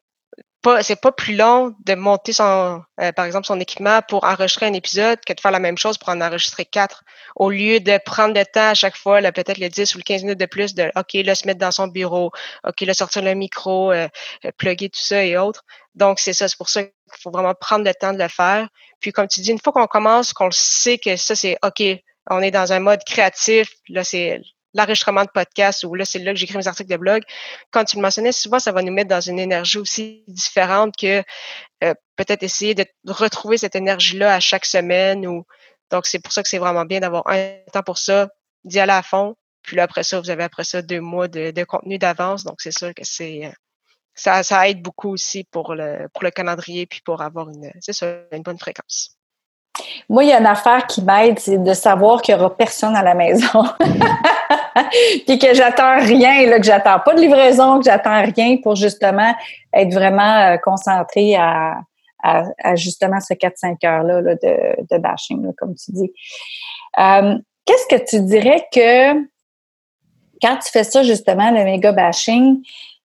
pas, 0.62 0.84
c'est 0.84 1.00
pas 1.00 1.12
plus 1.12 1.36
long 1.36 1.76
de 1.86 1.96
monter 1.96 2.34
son, 2.34 2.84
euh, 3.00 3.12
par 3.12 3.26
exemple, 3.26 3.48
son 3.48 3.60
équipement 3.60 4.02
pour 4.08 4.24
enregistrer 4.24 4.68
un 4.68 4.74
épisode 4.74 5.20
que 5.26 5.34
de 5.34 5.40
faire 5.40 5.52
la 5.52 5.60
même 5.60 5.78
chose 5.78 5.98
pour 5.98 6.10
en 6.10 6.22
enregistrer 6.22 6.66
quatre. 6.66 7.04
Au 7.36 7.50
lieu 7.50 7.80
de 7.80 8.00
prendre 8.04 8.34
le 8.34 8.46
temps 8.46 8.70
à 8.70 8.74
chaque 8.74 8.96
fois, 8.96 9.22
peut-être 9.32 9.58
les 9.58 9.70
10 9.70 9.96
ou 9.96 9.98
les 9.98 10.04
15 10.04 10.24
minutes 10.24 10.40
de 10.40 10.46
plus 10.46 10.76
de, 10.76 10.92
OK, 10.96 11.14
là, 11.14 11.36
se 11.36 11.48
mettre 11.48 11.60
dans 11.60 11.72
son 11.72 11.88
bureau, 11.88 12.32
OK, 12.64 12.82
là, 12.82 12.94
sortir 12.94 13.24
le 13.24 13.34
micro, 13.34 13.92
euh, 13.92 14.08
euh 14.46 14.52
plugger 14.58 14.90
tout 14.90 15.02
ça 15.02 15.24
et 15.26 15.38
autres. 15.38 15.64
Donc, 15.96 16.20
c'est 16.20 16.34
ça. 16.34 16.48
C'est 16.48 16.58
pour 16.58 16.70
ça 16.70 16.84
qu'il 16.84 16.94
faut 17.22 17.32
vraiment 17.32 17.56
prendre 17.56 17.86
le 17.86 17.94
temps 17.94 18.14
de 18.14 18.20
le 18.20 18.30
faire. 18.30 18.68
Puis, 19.00 19.12
comme 19.12 19.28
tu 19.28 19.42
dis, 19.42 19.52
une 19.52 19.60
fois 19.60 19.74
qu'on 19.74 19.88
commence, 19.88 20.34
qu'on 20.34 20.52
sait 20.52 20.98
que 20.98 21.16
ça, 21.16 21.36
c'est 21.36 21.58
OK, 21.64 21.84
on 22.30 22.42
est 22.42 22.52
dans 22.52 22.72
un 22.72 22.80
mode 22.80 23.04
créatif, 23.06 23.70
là, 23.90 24.04
c'est 24.04 24.42
l'enregistrement 24.74 25.24
de 25.24 25.30
podcast 25.34 25.84
ou 25.84 25.96
là, 25.96 26.06
c'est 26.06 26.20
là 26.20 26.32
que 26.32 26.38
j'écris 26.38 26.58
mes 26.58 26.68
articles 26.68 26.90
de 26.90 26.98
blog. 26.98 27.24
Quand 27.72 27.84
tu 27.84 27.98
le 27.98 28.02
mentionnais, 28.02 28.32
souvent, 28.32 28.60
ça 28.60 28.72
va 28.72 28.82
nous 28.82 28.92
mettre 28.92 29.10
dans 29.10 29.22
une 29.22 29.40
énergie 29.40 29.78
aussi 29.78 30.24
différente 30.28 30.96
que 30.98 31.24
euh, 31.84 31.94
peut-être 32.16 32.44
essayer 32.44 32.76
de 32.76 32.86
retrouver 33.08 33.58
cette 33.58 33.76
énergie-là 33.76 34.34
à 34.34 34.40
chaque 34.40 34.66
semaine. 34.66 35.28
Ou... 35.28 35.46
Donc, 35.90 36.06
c'est 36.06 36.20
pour 36.20 36.32
ça 36.32 36.44
que 36.44 36.50
c'est 36.50 36.58
vraiment 36.58 36.86
bien 36.86 37.00
d'avoir 37.00 37.28
un 37.28 37.56
temps 37.74 37.84
pour 37.84 37.98
ça, 37.98 38.30
d'y 38.64 38.80
aller 38.80 38.94
à 38.94 39.04
fond. 39.04 39.36
Puis 39.64 39.76
là, 39.76 39.84
après 39.84 40.04
ça, 40.04 40.20
vous 40.20 40.30
avez 40.30 40.44
après 40.44 40.64
ça 40.64 40.82
deux 40.82 41.02
mois 41.02 41.28
de, 41.28 41.64
contenu 41.64 41.98
d'avance. 41.98 42.44
Donc, 42.44 42.62
c'est 42.62 42.78
sûr 42.78 42.94
que 42.94 43.04
c'est 43.04 43.46
euh, 43.46 43.52
ça, 44.14 44.44
ça 44.44 44.68
aide 44.70 44.82
beaucoup 44.82 45.10
aussi 45.10 45.44
pour 45.44 45.74
le, 45.76 46.08
calendrier 46.34 46.86
puis 46.86 47.02
pour 47.04 47.22
avoir 47.22 47.50
une, 47.50 47.72
une 48.32 48.44
bonne 48.44 48.60
fréquence. 48.60 49.18
Moi, 50.10 50.26
il 50.26 50.30
y 50.30 50.34
a 50.34 50.40
une 50.40 50.46
affaire 50.46 50.86
qui 50.86 51.02
m'aide, 51.02 51.40
c'est 51.40 51.58
de 51.58 51.74
savoir 51.74 52.22
qu'il 52.22 52.36
n'y 52.36 52.42
aura 52.42 52.56
personne 52.56 52.96
à 52.96 53.04
la 53.04 53.14
maison. 53.14 53.64
Puis 55.28 55.40
que 55.40 55.54
j'attends 55.54 56.00
rien, 56.00 56.48
là, 56.48 56.60
que 56.60 56.66
j'attends 56.66 57.00
pas 57.00 57.14
de 57.14 57.22
livraison, 57.22 57.80
que 57.80 57.86
j'attends 57.86 58.24
rien 58.24 58.58
pour 58.58 58.76
justement 58.76 59.34
être 59.74 59.94
vraiment 59.94 60.38
euh, 60.38 60.58
concentré 60.58 61.36
à, 61.36 61.82
justement 62.76 63.20
ce 63.20 63.34
4-5 63.34 63.84
heures-là 63.86 64.22
de, 64.22 64.38
de, 64.92 64.98
bashing, 65.00 65.52
comme 65.58 65.74
tu 65.74 65.92
dis. 65.92 66.12
Euh, 67.00 67.36
qu'est-ce 67.66 67.96
que 67.96 68.04
tu 68.08 68.22
dirais 68.24 68.64
que 68.72 69.14
quand 70.42 70.58
tu 70.58 70.72
fais 70.72 70.84
ça, 70.84 71.04
justement, 71.04 71.52
le 71.52 71.64
méga 71.64 71.92
bashing, 71.92 72.62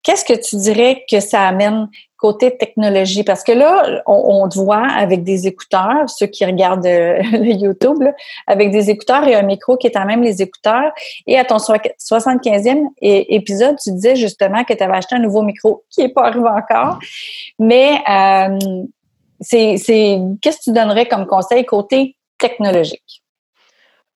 qu'est-ce 0.02 0.24
que 0.24 0.34
tu 0.34 0.56
dirais 0.56 1.04
que 1.10 1.20
ça 1.20 1.46
amène 1.46 1.88
côté 2.16 2.56
technologie? 2.56 3.24
Parce 3.24 3.44
que 3.44 3.52
là, 3.52 4.02
on, 4.06 4.48
te 4.48 4.58
voit 4.58 4.86
avec 4.86 5.22
des 5.24 5.46
écouteurs, 5.46 6.08
ceux 6.08 6.26
qui 6.26 6.44
regardent 6.44 6.86
euh, 6.86 7.22
le 7.32 7.52
YouTube, 7.52 8.02
avec 8.46 8.70
des 8.70 8.90
écouteurs 8.90 9.26
et 9.26 9.34
un 9.34 9.42
micro 9.42 9.76
qui 9.76 9.86
est 9.86 9.96
à 9.96 10.04
même 10.04 10.22
les 10.22 10.42
écouteurs. 10.42 10.92
Et 11.26 11.38
à 11.38 11.44
ton 11.44 11.56
75e 11.56 12.88
épisode, 13.00 13.76
tu 13.82 13.92
disais 13.92 14.16
justement 14.16 14.64
que 14.64 14.74
tu 14.74 14.82
avais 14.82 14.96
acheté 14.96 15.16
un 15.16 15.20
nouveau 15.20 15.42
micro 15.42 15.84
qui 15.90 16.02
n'est 16.02 16.12
pas 16.12 16.26
arrivé 16.26 16.48
encore. 16.48 16.98
Mais 17.58 18.02
euh, 18.08 18.58
c'est, 19.40 19.76
qu'est-ce 20.42 20.58
que 20.58 20.64
tu 20.64 20.72
donnerais 20.72 21.06
comme 21.06 21.26
conseil 21.26 21.64
côté 21.64 22.16
technologique? 22.38 23.22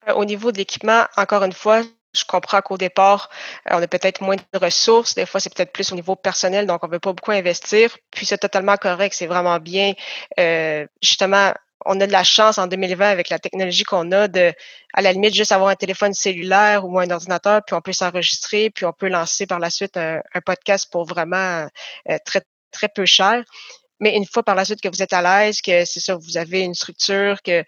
Euh, 0.09 0.13
au 0.13 0.25
niveau 0.25 0.51
de 0.51 0.57
l'équipement, 0.57 1.03
encore 1.17 1.43
une 1.43 1.53
fois, 1.53 1.81
je 2.13 2.25
comprends 2.25 2.61
qu'au 2.61 2.77
départ, 2.77 3.29
euh, 3.69 3.75
on 3.77 3.81
a 3.81 3.87
peut-être 3.87 4.21
moins 4.21 4.35
de 4.35 4.59
ressources. 4.59 5.15
Des 5.15 5.25
fois, 5.25 5.39
c'est 5.39 5.53
peut-être 5.53 5.73
plus 5.73 5.91
au 5.91 5.95
niveau 5.95 6.15
personnel, 6.15 6.67
donc 6.67 6.83
on 6.83 6.87
ne 6.87 6.93
veut 6.93 6.99
pas 6.99 7.13
beaucoup 7.13 7.31
investir. 7.31 7.95
Puis 8.11 8.25
c'est 8.25 8.37
totalement 8.37 8.77
correct, 8.77 9.13
c'est 9.17 9.27
vraiment 9.27 9.59
bien. 9.59 9.93
Euh, 10.39 10.85
justement, 11.01 11.53
on 11.85 11.99
a 11.99 12.07
de 12.07 12.11
la 12.11 12.23
chance 12.23 12.57
en 12.57 12.67
2020 12.67 13.09
avec 13.09 13.29
la 13.29 13.39
technologie 13.39 13.83
qu'on 13.83 14.11
a 14.11 14.27
de, 14.27 14.53
à 14.93 15.01
la 15.01 15.11
limite, 15.11 15.33
juste 15.33 15.51
avoir 15.51 15.69
un 15.69 15.75
téléphone 15.75 16.13
cellulaire 16.13 16.85
ou 16.85 16.99
un 16.99 17.09
ordinateur, 17.09 17.61
puis 17.65 17.75
on 17.75 17.81
peut 17.81 17.93
s'enregistrer, 17.93 18.69
puis 18.69 18.85
on 18.85 18.93
peut 18.93 19.09
lancer 19.09 19.45
par 19.47 19.59
la 19.59 19.69
suite 19.69 19.97
un, 19.97 20.21
podcast 20.45 20.89
pour 20.91 21.05
vraiment 21.05 21.67
euh, 22.09 22.17
très, 22.25 22.41
très 22.71 22.89
peu 22.89 23.05
cher. 23.05 23.43
Mais 23.99 24.15
une 24.15 24.25
fois 24.25 24.43
par 24.43 24.55
la 24.55 24.65
suite 24.65 24.81
que 24.81 24.89
vous 24.89 25.01
êtes 25.01 25.13
à 25.13 25.21
l'aise, 25.21 25.61
que 25.61 25.85
c'est 25.85 25.99
ça, 25.99 26.15
vous 26.15 26.37
avez 26.37 26.61
une 26.61 26.73
structure, 26.73 27.41
que 27.41 27.63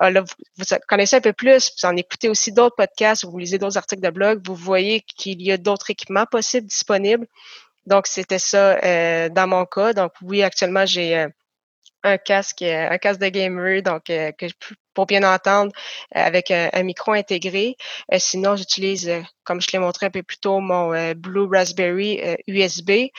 ah, 0.00 0.10
là, 0.10 0.22
vous, 0.22 0.64
connaissez 0.86 1.16
un 1.16 1.20
peu 1.20 1.32
plus, 1.32 1.72
vous 1.76 1.88
en 1.88 1.96
écoutez 1.96 2.28
aussi 2.28 2.52
d'autres 2.52 2.76
podcasts 2.76 3.24
ou 3.24 3.30
vous 3.30 3.38
lisez 3.38 3.58
d'autres 3.58 3.76
articles 3.76 4.02
de 4.02 4.10
blog, 4.10 4.40
vous 4.46 4.54
voyez 4.54 5.00
qu'il 5.00 5.42
y 5.42 5.52
a 5.52 5.56
d'autres 5.56 5.90
équipements 5.90 6.26
possibles 6.26 6.66
disponibles. 6.66 7.26
Donc, 7.86 8.06
c'était 8.06 8.38
ça 8.38 8.78
euh, 8.84 9.28
dans 9.30 9.46
mon 9.46 9.64
cas. 9.64 9.94
Donc, 9.94 10.12
oui, 10.22 10.42
actuellement, 10.42 10.84
j'ai 10.84 11.16
euh, 11.16 11.28
un 12.02 12.18
casque, 12.18 12.62
euh, 12.62 12.90
un 12.90 12.98
casque 12.98 13.20
de 13.20 13.28
gamer, 13.28 13.82
donc 13.82 14.04
que 14.04 14.46
pour 14.94 15.06
bien 15.06 15.22
entendre, 15.22 15.72
avec 16.12 16.50
un, 16.50 16.82
micro 16.82 17.12
intégré. 17.12 17.76
sinon, 18.18 18.56
j'utilise, 18.56 19.10
comme 19.44 19.60
je 19.60 19.68
l'ai 19.72 19.78
montré 19.78 20.06
un 20.06 20.10
peu 20.10 20.22
plus 20.22 20.38
tôt, 20.38 20.60
mon 20.60 21.12
Blue 21.14 21.46
Raspberry 21.48 22.20
USB. 22.48 23.10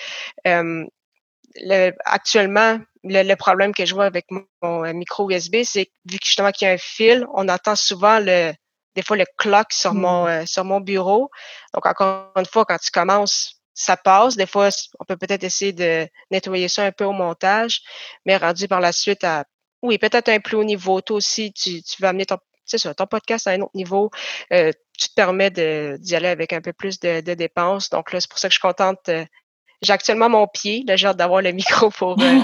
Le, 1.55 1.91
actuellement, 2.05 2.79
le, 3.03 3.35
problème 3.35 3.73
que 3.73 3.85
je 3.85 3.93
vois 3.93 4.05
avec 4.05 4.25
mon, 4.29 4.85
euh, 4.85 4.93
micro 4.93 5.29
USB, 5.29 5.57
c'est 5.63 5.91
vu 6.05 6.19
que 6.19 6.25
justement 6.25 6.51
qu'il 6.51 6.67
y 6.67 6.71
a 6.71 6.73
un 6.73 6.77
fil, 6.77 7.25
on 7.33 7.47
entend 7.49 7.75
souvent 7.75 8.19
le, 8.19 8.53
des 8.95 9.01
fois 9.01 9.17
le 9.17 9.25
clock 9.37 9.71
sur 9.71 9.93
mon, 9.93 10.25
mmh. 10.25 10.27
euh, 10.27 10.45
sur 10.45 10.65
mon 10.65 10.79
bureau. 10.79 11.29
Donc, 11.73 11.85
encore 11.85 12.31
une 12.35 12.45
fois, 12.45 12.65
quand 12.65 12.77
tu 12.77 12.91
commences, 12.91 13.61
ça 13.73 13.97
passe. 13.97 14.35
Des 14.35 14.45
fois, 14.45 14.69
on 14.99 15.05
peut 15.05 15.17
peut-être 15.17 15.43
essayer 15.43 15.73
de 15.73 16.07
nettoyer 16.31 16.67
ça 16.67 16.83
un 16.83 16.91
peu 16.91 17.05
au 17.05 17.13
montage, 17.13 17.81
mais 18.25 18.37
rendu 18.37 18.67
par 18.67 18.81
la 18.81 18.91
suite 18.91 19.23
à, 19.23 19.45
oui, 19.81 19.97
peut-être 19.97 20.29
un 20.29 20.39
plus 20.39 20.57
haut 20.57 20.63
niveau. 20.63 21.01
Toi 21.01 21.17
aussi, 21.17 21.53
tu, 21.53 21.81
tu 21.81 22.01
vas 22.01 22.09
amener 22.09 22.25
ton, 22.25 22.37
ça, 22.65 22.93
ton 22.93 23.07
podcast 23.07 23.47
à 23.47 23.51
un 23.51 23.61
autre 23.61 23.71
niveau. 23.75 24.11
Euh, 24.51 24.71
tu 24.97 25.09
te 25.09 25.13
permets 25.13 25.49
d'y 25.49 26.15
aller 26.15 26.27
avec 26.27 26.51
un 26.51 26.61
peu 26.61 26.73
plus 26.73 26.99
de, 26.99 27.21
de 27.21 27.33
dépenses. 27.33 27.89
Donc 27.89 28.11
là, 28.11 28.19
c'est 28.19 28.29
pour 28.29 28.39
ça 28.39 28.49
que 28.49 28.53
je 28.53 28.59
suis 28.59 28.67
contente 28.67 29.09
j'ai 29.81 29.93
actuellement 29.93 30.29
mon 30.29 30.47
pied. 30.47 30.83
Là, 30.87 30.95
j'ai 30.95 31.07
hâte 31.07 31.17
d'avoir 31.17 31.41
le 31.41 31.51
micro 31.53 31.89
pour, 31.89 32.17
euh, 32.21 32.39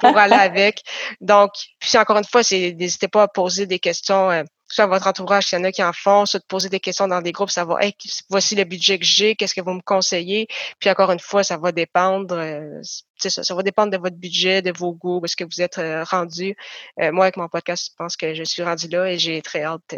pour 0.00 0.16
aller 0.16 0.34
avec. 0.34 0.82
Donc, 1.20 1.52
puis 1.78 1.96
encore 1.98 2.18
une 2.18 2.24
fois, 2.24 2.42
n'hésitez 2.50 3.08
pas 3.08 3.24
à 3.24 3.28
poser 3.28 3.66
des 3.66 3.78
questions. 3.78 4.30
Euh, 4.30 4.42
soit 4.68 4.84
à 4.84 4.88
votre 4.88 5.06
entourage, 5.06 5.46
s'il 5.46 5.58
y 5.58 5.60
en 5.60 5.64
a 5.64 5.70
qui 5.70 5.84
en 5.84 5.92
font, 5.92 6.26
soit 6.26 6.40
de 6.40 6.44
poser 6.48 6.68
des 6.68 6.80
questions 6.80 7.06
dans 7.06 7.22
des 7.22 7.30
groupes, 7.30 7.50
savoir 7.50 7.80
hey, 7.80 7.94
voici 8.28 8.56
le 8.56 8.64
budget 8.64 8.98
que 8.98 9.04
j'ai, 9.04 9.36
qu'est-ce 9.36 9.54
que 9.54 9.60
vous 9.60 9.70
me 9.70 9.80
conseillez? 9.80 10.48
Puis 10.80 10.90
encore 10.90 11.12
une 11.12 11.20
fois, 11.20 11.44
ça 11.44 11.56
va 11.56 11.70
dépendre, 11.70 12.34
euh, 12.36 12.80
ça, 13.16 13.44
ça 13.44 13.54
va 13.54 13.62
dépendre 13.62 13.92
de 13.92 13.96
votre 13.96 14.16
budget, 14.16 14.62
de 14.62 14.72
vos 14.76 14.92
goûts, 14.92 15.20
de 15.20 15.28
ce 15.28 15.36
que 15.36 15.44
vous 15.44 15.62
êtes 15.62 15.80
rendu. 16.10 16.56
moi, 16.98 17.26
avec 17.26 17.36
mon 17.36 17.46
podcast, 17.48 17.90
je 17.92 17.96
pense 17.96 18.16
que 18.16 18.34
je 18.34 18.42
suis 18.42 18.64
rendu 18.64 18.88
là 18.88 19.08
et 19.08 19.18
j'ai 19.18 19.40
très 19.40 19.62
hâte 19.62 19.94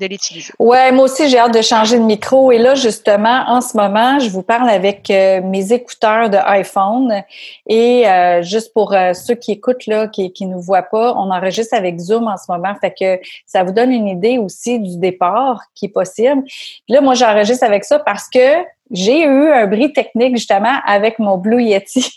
de 0.00 0.06
l'utiliser. 0.06 0.52
Ouais, 0.58 0.90
moi 0.90 1.04
aussi 1.04 1.28
j'ai 1.28 1.38
hâte 1.38 1.54
de 1.54 1.62
changer 1.62 1.98
de 1.98 2.02
micro 2.02 2.50
et 2.50 2.58
là 2.58 2.74
justement 2.74 3.44
en 3.46 3.60
ce 3.60 3.76
moment 3.76 4.18
je 4.18 4.30
vous 4.30 4.42
parle 4.42 4.68
avec 4.70 5.10
euh, 5.10 5.40
mes 5.42 5.72
écouteurs 5.72 6.30
de 6.30 6.38
iPhone 6.38 7.22
et 7.66 8.08
euh, 8.08 8.42
juste 8.42 8.72
pour 8.72 8.94
euh, 8.94 9.12
ceux 9.12 9.34
qui 9.34 9.52
écoutent 9.52 9.86
là 9.86 10.08
qui 10.08 10.32
qui 10.32 10.46
nous 10.46 10.60
voient 10.60 10.82
pas, 10.82 11.14
on 11.14 11.30
enregistre 11.30 11.74
avec 11.74 11.98
Zoom 11.98 12.26
en 12.26 12.36
ce 12.36 12.50
moment, 12.50 12.74
fait 12.80 12.94
que 12.98 13.20
ça 13.46 13.62
vous 13.62 13.72
donne 13.72 13.92
une 13.92 14.08
idée 14.08 14.38
aussi 14.38 14.80
du 14.80 14.96
départ 14.96 15.62
qui 15.74 15.86
est 15.86 15.90
possible. 15.90 16.42
Là 16.88 17.00
moi 17.00 17.14
j'enregistre 17.14 17.64
avec 17.64 17.84
ça 17.84 17.98
parce 17.98 18.28
que 18.28 18.64
j'ai 18.90 19.22
eu 19.22 19.52
un 19.52 19.66
bris 19.66 19.92
technique 19.92 20.36
justement 20.36 20.80
avec 20.86 21.18
mon 21.18 21.36
Blue 21.36 21.62
Yeti. 21.62 22.10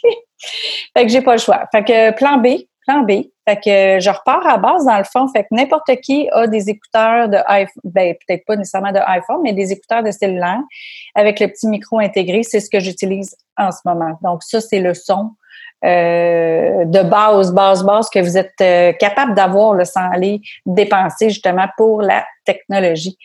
fait 0.96 1.06
que 1.06 1.10
j'ai 1.10 1.22
pas 1.22 1.34
le 1.34 1.39
choix. 1.39 1.65
Fait 1.72 1.84
que 1.84 2.12
plan 2.12 2.38
B, 2.38 2.65
plan 2.86 3.02
B. 3.02 3.24
Fait 3.48 3.58
que 3.58 4.00
je 4.00 4.10
repars 4.10 4.46
à 4.48 4.58
base 4.58 4.86
dans 4.86 4.98
le 4.98 5.04
fond. 5.04 5.28
Fait 5.28 5.43
que 5.43 5.50
n'importe 5.52 5.96
qui 6.02 6.30
a 6.32 6.48
des 6.48 6.69
écouteurs 6.69 7.28
de 7.30 7.38
iPhone, 7.48 7.82
ben 7.84 8.15
peut-être 8.15 8.46
pas 8.46 8.56
nécessairement 8.56 8.91
de 8.91 9.00
iPhone, 9.00 9.41
mais 9.43 9.54
des 9.54 9.72
écouteurs 9.72 10.04
de 10.04 10.12
cellulaire 10.12 10.62
avec 11.15 11.39
le 11.39 11.48
petit 11.48 11.67
micro 11.67 12.00
intégré. 12.00 12.43
C'est 12.43 12.60
ce 12.60 12.69
que 12.69 12.80
j'utilise 12.80 13.36
en 13.58 13.72
ce 13.72 13.80
moment. 13.86 14.17
Donc 14.22 14.43
ça, 14.43 14.62
c'est 14.62 14.80
le 14.80 14.93
son 14.93 15.32
euh, 15.84 16.86
de 16.86 17.04
base, 17.04 17.54
base, 17.54 17.84
base 17.84 18.10
que 18.10 18.19
vous 18.19 18.38
êtes 18.38 18.54
euh, 18.62 18.93
capable 18.93 19.36
d'avoir 19.36 19.86
sans 19.86 20.10
aller 20.12 20.39
dépenser 20.65 21.30
justement 21.30 21.67
pour 21.76 22.02
la 22.02 22.26
technologie. 22.46 23.17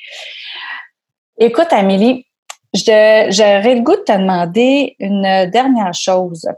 Écoute, 1.38 1.68
Amélie, 1.70 2.26
j'aurais 2.74 3.74
le 3.76 3.82
goût 3.82 3.94
de 3.94 4.02
te 4.02 4.12
demander 4.12 4.96
une 4.98 5.48
dernière 5.52 5.94
chose 5.94 6.48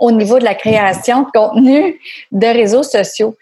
au 0.00 0.12
niveau 0.12 0.38
de 0.38 0.44
la 0.44 0.54
création 0.54 1.22
de 1.22 1.30
contenu 1.32 2.00
de 2.32 2.46
réseaux 2.46 2.82
sociaux. 2.82 3.36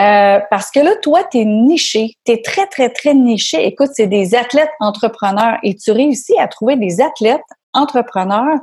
Euh, 0.00 0.40
parce 0.50 0.70
que 0.70 0.80
là, 0.80 0.96
toi, 0.96 1.22
tu 1.30 1.38
es 1.38 1.44
niché. 1.44 2.16
Tu 2.24 2.32
es 2.32 2.42
très, 2.42 2.66
très, 2.66 2.90
très 2.90 3.14
niché. 3.14 3.64
Écoute, 3.66 3.90
c'est 3.94 4.08
des 4.08 4.34
athlètes 4.34 4.72
entrepreneurs 4.80 5.58
et 5.62 5.76
tu 5.76 5.92
réussis 5.92 6.38
à 6.38 6.48
trouver 6.48 6.76
des 6.76 7.00
athlètes 7.00 7.42
entrepreneurs 7.72 8.58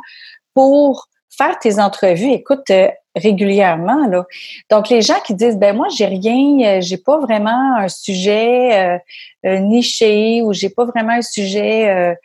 pour 0.54 1.08
faire 1.38 1.58
tes 1.60 1.80
entrevues. 1.80 2.32
Écoute, 2.32 2.70
euh, 2.70 2.90
régulièrement 3.16 4.08
là. 4.08 4.26
Donc 4.70 4.88
les 4.88 5.02
gens 5.02 5.20
qui 5.26 5.36
disent 5.36 5.58
ben 5.58 5.76
moi 5.76 5.88
j'ai 5.94 6.06
rien, 6.06 6.78
euh, 6.78 6.82
j'ai 6.82 6.96
pas 6.96 7.20
vraiment 7.20 7.76
un 7.76 7.90
sujet 7.90 9.02
niché 9.44 10.42
ou 10.42 10.54
j'ai 10.54 10.70
pas 10.70 10.86
vraiment 10.86 11.12
un 11.12 11.22
sujet 11.22 12.16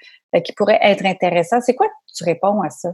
qui 0.44 0.52
pourrait 0.52 0.78
être 0.82 1.04
intéressant. 1.04 1.60
C'est 1.60 1.74
quoi 1.74 1.88
que 1.88 1.92
tu 2.16 2.22
réponds 2.22 2.62
à 2.62 2.70
ça? 2.70 2.90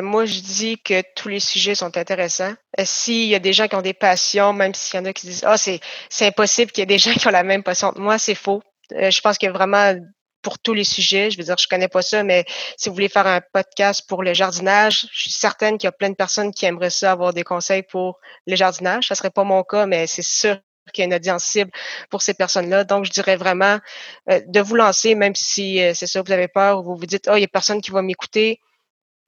Moi, 0.00 0.24
je 0.24 0.40
dis 0.40 0.78
que 0.78 1.02
tous 1.14 1.28
les 1.28 1.40
sujets 1.40 1.74
sont 1.74 1.96
intéressants. 1.98 2.54
Euh, 2.80 2.84
s'il 2.86 3.26
y 3.28 3.34
a 3.34 3.38
des 3.38 3.52
gens 3.52 3.68
qui 3.68 3.76
ont 3.76 3.82
des 3.82 3.92
passions, 3.92 4.52
même 4.54 4.74
s'il 4.74 4.98
y 4.98 5.02
en 5.02 5.04
a 5.04 5.12
qui 5.12 5.26
disent 5.26 5.44
Ah, 5.46 5.58
c'est, 5.58 5.80
c'est 6.08 6.26
impossible 6.26 6.72
qu'il 6.72 6.80
y 6.80 6.84
ait 6.84 6.86
des 6.86 6.98
gens 6.98 7.12
qui 7.12 7.26
ont 7.28 7.30
la 7.30 7.42
même 7.42 7.62
passion. 7.62 7.92
Moi, 7.96 8.18
c'est 8.18 8.34
faux. 8.34 8.62
Euh, 8.92 9.10
je 9.10 9.20
pense 9.20 9.36
que 9.36 9.46
vraiment 9.48 9.94
pour 10.40 10.58
tous 10.58 10.74
les 10.74 10.84
sujets, 10.84 11.30
je 11.30 11.38
veux 11.38 11.44
dire, 11.44 11.56
je 11.58 11.68
connais 11.68 11.88
pas 11.88 12.02
ça, 12.02 12.24
mais 12.24 12.44
si 12.76 12.88
vous 12.88 12.94
voulez 12.94 13.08
faire 13.08 13.26
un 13.26 13.40
podcast 13.52 14.04
pour 14.08 14.24
le 14.24 14.34
jardinage, 14.34 15.06
je 15.12 15.20
suis 15.22 15.30
certaine 15.30 15.78
qu'il 15.78 15.86
y 15.86 15.88
a 15.88 15.92
plein 15.92 16.10
de 16.10 16.16
personnes 16.16 16.52
qui 16.52 16.66
aimeraient 16.66 16.90
ça, 16.90 17.12
avoir 17.12 17.32
des 17.32 17.44
conseils 17.44 17.84
pour 17.84 18.18
le 18.46 18.56
jardinage. 18.56 19.06
Ça 19.08 19.14
serait 19.14 19.30
pas 19.30 19.44
mon 19.44 19.62
cas, 19.62 19.86
mais 19.86 20.06
c'est 20.08 20.22
sûr 20.22 20.58
qu'il 20.92 21.02
y 21.02 21.04
a 21.04 21.06
une 21.06 21.14
audience 21.14 21.44
cible 21.44 21.70
pour 22.10 22.22
ces 22.22 22.34
personnes-là. 22.34 22.82
Donc, 22.82 23.04
je 23.04 23.12
dirais 23.12 23.36
vraiment 23.36 23.78
de 24.28 24.60
vous 24.60 24.74
lancer, 24.74 25.14
même 25.14 25.36
si 25.36 25.78
c'est 25.94 26.08
ça, 26.08 26.22
vous 26.22 26.32
avez 26.32 26.48
peur 26.48 26.80
ou 26.80 26.82
vous 26.82 26.96
vous 26.96 27.06
dites, 27.06 27.28
oh, 27.30 27.36
il 27.36 27.42
y 27.42 27.44
a 27.44 27.48
personne 27.48 27.80
qui 27.80 27.92
va 27.92 28.02
m'écouter 28.02 28.58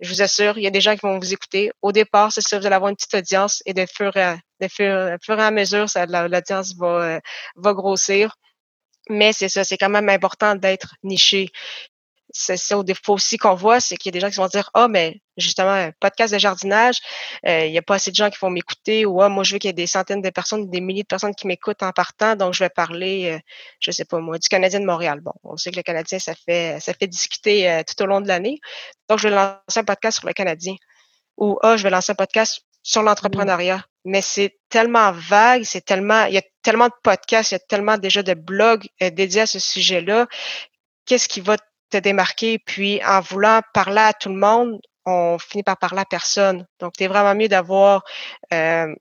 je 0.01 0.11
vous 0.11 0.23
assure, 0.23 0.59
il 0.59 0.65
y 0.65 0.67
a 0.67 0.71
des 0.71 0.81
gens 0.81 0.95
qui 0.95 1.01
vont 1.03 1.19
vous 1.19 1.33
écouter. 1.33 1.71
Au 1.83 1.93
départ, 1.93 2.33
c'est 2.33 2.41
ça, 2.41 2.59
vous 2.59 2.67
allez 2.67 2.75
avoir 2.75 2.91
une 2.91 2.97
petite 2.97 3.15
audience 3.15 3.63
et 3.67 3.75
de 3.75 3.87
fur 3.87 4.17
et 4.17 4.23
à, 4.23 4.39
de 4.61 4.69
fur, 4.69 5.41
à 5.41 5.51
mesure, 5.51 5.87
l'audience 6.29 6.75
va, 6.77 6.87
euh, 6.87 7.21
va 7.57 7.73
grossir. 7.73 8.35
Mais 9.11 9.33
c'est 9.33 9.49
ça, 9.49 9.65
c'est 9.65 9.77
quand 9.77 9.91
même 9.91 10.09
important 10.09 10.55
d'être 10.55 10.95
niché 11.03 11.51
c'est 12.35 12.57
ça 12.57 12.77
au 12.77 12.83
défaut 12.83 13.15
aussi 13.15 13.39
qu'on 13.39 13.55
voit, 13.55 13.81
c'est 13.81 13.97
qu'il 13.97 14.11
y 14.11 14.13
a 14.13 14.15
des 14.15 14.21
gens 14.21 14.29
qui 14.29 14.37
vont 14.37 14.49
dire 14.49 14.69
Ah, 14.75 14.85
oh, 14.85 14.89
mais 14.89 15.21
justement, 15.37 15.71
un 15.71 15.93
podcast 16.01 16.35
de 16.35 16.39
jardinage, 16.39 16.99
euh, 17.47 17.65
il 17.65 17.71
n'y 17.71 17.79
a 17.79 17.83
pas 17.83 17.95
assez 17.95 18.11
de 18.11 18.17
gens 18.17 18.29
qui 18.29 18.39
vont 18.41 18.51
m'écouter 18.51 19.07
ou 19.07 19.23
Ah, 19.23 19.29
moi, 19.29 19.45
je 19.45 19.53
veux 19.55 19.59
qu'il 19.59 19.69
y 19.69 19.71
ait 19.71 19.73
des 19.73 19.87
centaines 19.87 20.21
de 20.21 20.31
personnes, 20.31 20.69
des 20.69 20.81
milliers 20.81 21.05
de 21.05 21.09
personnes 21.09 21.35
qui 21.35 21.47
m'écoutent 21.47 21.83
en 21.85 21.93
partant, 21.93 22.35
donc 22.35 22.53
je 22.53 22.65
vais 22.65 22.71
parler, 22.71 23.31
euh, 23.31 23.39
je 23.79 23.93
sais 23.93 24.05
pas 24.05 24.19
moi, 24.19 24.39
du 24.39 24.49
Canadien 24.49 24.81
de 24.81 24.85
Montréal. 24.85 25.21
Bon, 25.21 25.33
on 25.45 25.57
sait 25.57 25.71
que 25.71 25.77
le 25.77 25.83
Canadien, 25.83 26.19
ça 26.19 26.35
fait 26.35 26.81
ça 26.81 26.93
fait 26.93 27.07
discuter 27.07 27.71
euh, 27.71 27.83
tout 27.87 28.03
au 28.03 28.07
long 28.07 28.21
de 28.21 28.27
l'année. 28.27 28.59
Donc, 29.09 29.21
je 29.21 29.29
vais 29.29 29.35
lancer 29.35 29.79
un 29.79 29.85
podcast 29.85 30.19
sur 30.19 30.27
le 30.27 30.35
Canadien. 30.35 30.75
Ou 31.37 31.59
Ah, 31.63 31.77
je 31.77 31.85
vais 31.85 31.91
lancer 31.91 32.13
un 32.13 32.17
podcast 32.17 32.63
sur 32.83 33.03
mmh. 33.03 33.07
l'entrepreneuriat. 33.07 33.85
Mais 34.05 34.23
c'est 34.23 34.59
tellement 34.71 35.13
vague, 35.13 35.63
c'est 35.65 35.85
tellement, 35.85 36.25
il 36.27 36.35
y 36.35 36.39
a 36.39 36.43
tellement 36.63 36.89
de 36.89 36.95
podcasts, 37.03 37.53
il 37.53 37.55
y 37.55 37.57
a 37.57 37.61
tellement 37.61 37.97
déjà 37.97 38.23
de 38.23 38.35
blogs 38.35 38.87
dédiés 39.01 39.43
à 39.43 39.47
ce 39.47 39.59
sujet-là. 39.59 40.27
Qu'est-ce 41.07 41.29
qui 41.29 41.41
va 41.41 41.57
démarquer. 41.99 42.59
Puis 42.59 43.03
en 43.05 43.21
voulant 43.21 43.61
parler 43.73 44.01
à 44.01 44.13
tout 44.13 44.29
le 44.29 44.37
monde, 44.37 44.81
on 45.07 45.39
finit 45.39 45.63
par 45.63 45.79
parler 45.79 46.01
à 46.01 46.05
personne. 46.05 46.67
Donc, 46.81 46.95
c'est 46.99 47.07
vraiment 47.07 47.35
mieux 47.35 47.49
d'avoir 47.49 48.05
euh, 48.53 48.95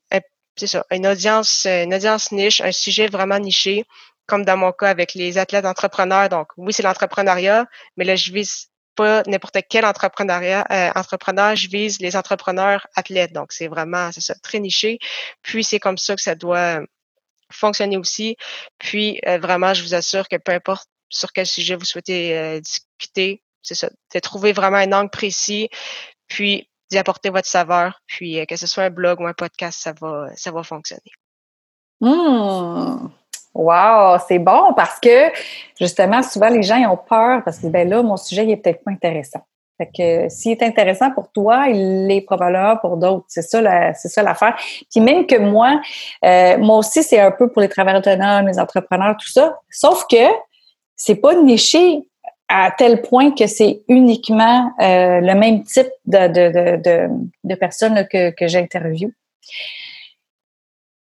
ça, 0.58 0.86
une 0.92 1.08
audience, 1.08 1.66
une 1.66 1.94
audience 1.94 2.32
niche, 2.32 2.62
un 2.62 2.72
sujet 2.72 3.08
vraiment 3.08 3.40
niché, 3.40 3.86
comme 4.26 4.46
dans 4.46 4.58
mon 4.58 4.72
cas 4.72 4.90
avec 4.90 5.14
les 5.14 5.38
athlètes 5.38 5.66
entrepreneurs. 5.66 6.30
Donc, 6.30 6.48
oui, 6.58 6.74
c'est 6.74 6.84
l'entrepreneuriat, 6.84 7.66
mais 7.98 8.06
là, 8.06 8.16
je 8.16 8.32
vise 8.32 8.68
pas 8.96 9.24
n'importe 9.26 9.58
quel 9.70 9.86
entrepreneuriat, 9.86 10.66
euh, 10.72 10.92
entrepreneur, 10.96 11.56
je 11.56 11.68
vise 11.68 12.00
les 12.00 12.16
entrepreneurs 12.16 12.86
athlètes. 12.96 13.34
Donc, 13.34 13.52
c'est 13.52 13.68
vraiment, 13.68 14.12
c'est 14.12 14.22
ça, 14.22 14.36
très 14.36 14.60
niché. 14.60 15.00
Puis, 15.42 15.64
c'est 15.64 15.80
comme 15.80 15.98
ça 15.98 16.16
que 16.16 16.22
ça 16.22 16.36
doit 16.36 16.82
fonctionner 17.52 17.98
aussi. 17.98 18.38
Puis, 18.78 19.20
euh, 19.28 19.38
vraiment, 19.40 19.74
je 19.74 19.84
vous 19.84 19.96
assure 19.96 20.28
que 20.28 20.36
peu 20.38 20.52
importe 20.52 20.88
sur 21.14 21.32
quel 21.32 21.46
sujet 21.46 21.76
vous 21.76 21.86
souhaitez 21.86 22.38
euh, 22.38 22.60
discuter. 22.60 23.42
C'est 23.62 23.76
ça, 23.76 23.90
de 24.14 24.20
trouver 24.20 24.52
vraiment 24.52 24.78
un 24.78 24.92
angle 24.92 25.10
précis, 25.10 25.70
puis 26.28 26.70
d'y 26.92 26.98
apporter 26.98 27.30
votre 27.30 27.48
saveur, 27.48 28.02
puis 28.08 28.40
euh, 28.40 28.46
que 28.46 28.58
ce 28.58 28.68
soit 28.68 28.84
un 28.84 28.90
blog 28.90 29.22
ou 29.22 29.26
un 29.26 29.34
podcast, 29.34 29.80
ça 29.80 29.94
va, 30.52 30.64
fonctionner. 30.64 31.02
Mmh. 32.02 33.08
Wow, 33.54 34.18
c'est 34.28 34.40
bon 34.40 34.74
parce 34.74 35.00
que 35.00 35.32
justement, 35.80 36.24
souvent 36.24 36.50
les 36.50 36.64
gens 36.64 36.78
ont 36.92 36.98
peur 36.98 37.44
parce 37.46 37.60
que 37.60 37.68
ben 37.68 37.88
là, 37.88 38.02
mon 38.02 38.18
sujet 38.18 38.44
il 38.44 38.52
est 38.52 38.58
peut-être 38.58 38.84
pas 38.84 38.92
intéressant. 38.92 39.46
Fait 39.78 39.90
que 39.96 40.30
s'il 40.30 40.52
est 40.52 40.64
intéressant 40.64 41.12
pour 41.12 41.32
toi, 41.32 41.68
il 41.68 42.08
l'est 42.08 42.22
probablement 42.22 42.78
pour 42.78 42.98
d'autres. 42.98 43.26
C'est 43.28 43.42
ça, 43.42 43.62
la, 43.62 43.94
c'est 43.94 44.10
ça 44.10 44.22
l'affaire. 44.22 44.56
Puis 44.92 45.02
même 45.02 45.26
que 45.26 45.38
moi, 45.38 45.80
euh, 46.26 46.58
moi 46.58 46.78
aussi, 46.78 47.04
c'est 47.04 47.20
un 47.20 47.32
peu 47.32 47.50
pour 47.52 47.62
les 47.62 47.70
travailleurs 47.70 48.02
autonomes, 48.02 48.48
les 48.48 48.60
entrepreneurs, 48.60 49.16
tout 49.20 49.30
ça. 49.30 49.60
Sauf 49.70 50.06
que 50.08 50.28
c'est 50.96 51.16
pas 51.16 51.36
niché 51.36 52.04
à 52.50 52.72
tel 52.72 53.02
point 53.02 53.32
que 53.32 53.48
c'est 53.48 53.84
uniquement 53.88 54.72
euh, 54.80 55.22
le 55.22 55.34
même 55.34 55.64
type 55.64 55.90
de, 56.06 56.28
de, 56.28 57.10
de, 57.44 57.56
personnes 57.56 58.08
que, 58.12 58.32
que 58.32 58.48
j'interviewe. 58.48 59.12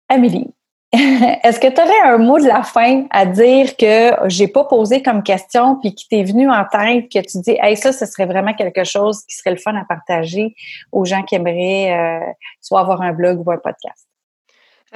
Amélie, 0.08 0.52
est-ce 0.92 1.60
que 1.60 1.68
tu 1.68 1.80
aurais 1.80 2.00
un 2.00 2.18
mot 2.18 2.38
de 2.38 2.46
la 2.46 2.62
fin 2.64 3.06
à 3.10 3.24
dire 3.24 3.76
que 3.76 4.10
j'ai 4.28 4.48
pas 4.48 4.64
posé 4.64 5.02
comme 5.02 5.22
question 5.22 5.76
puis 5.76 5.94
qui 5.94 6.08
t'est 6.08 6.24
venu 6.24 6.50
en 6.50 6.64
tête 6.64 7.08
que 7.08 7.20
tu 7.20 7.38
dis 7.40 7.56
hey 7.62 7.76
ça 7.76 7.92
ce 7.92 8.06
serait 8.06 8.26
vraiment 8.26 8.52
quelque 8.54 8.82
chose 8.82 9.22
qui 9.24 9.36
serait 9.36 9.52
le 9.52 9.56
fun 9.56 9.74
à 9.76 9.84
partager 9.84 10.54
aux 10.90 11.04
gens 11.04 11.22
qui 11.22 11.36
aimeraient 11.36 11.92
euh, 11.92 12.32
soit 12.60 12.80
avoir 12.80 13.02
un 13.02 13.12
blog 13.12 13.46
ou 13.46 13.52
un 13.52 13.58
podcast? 13.58 14.09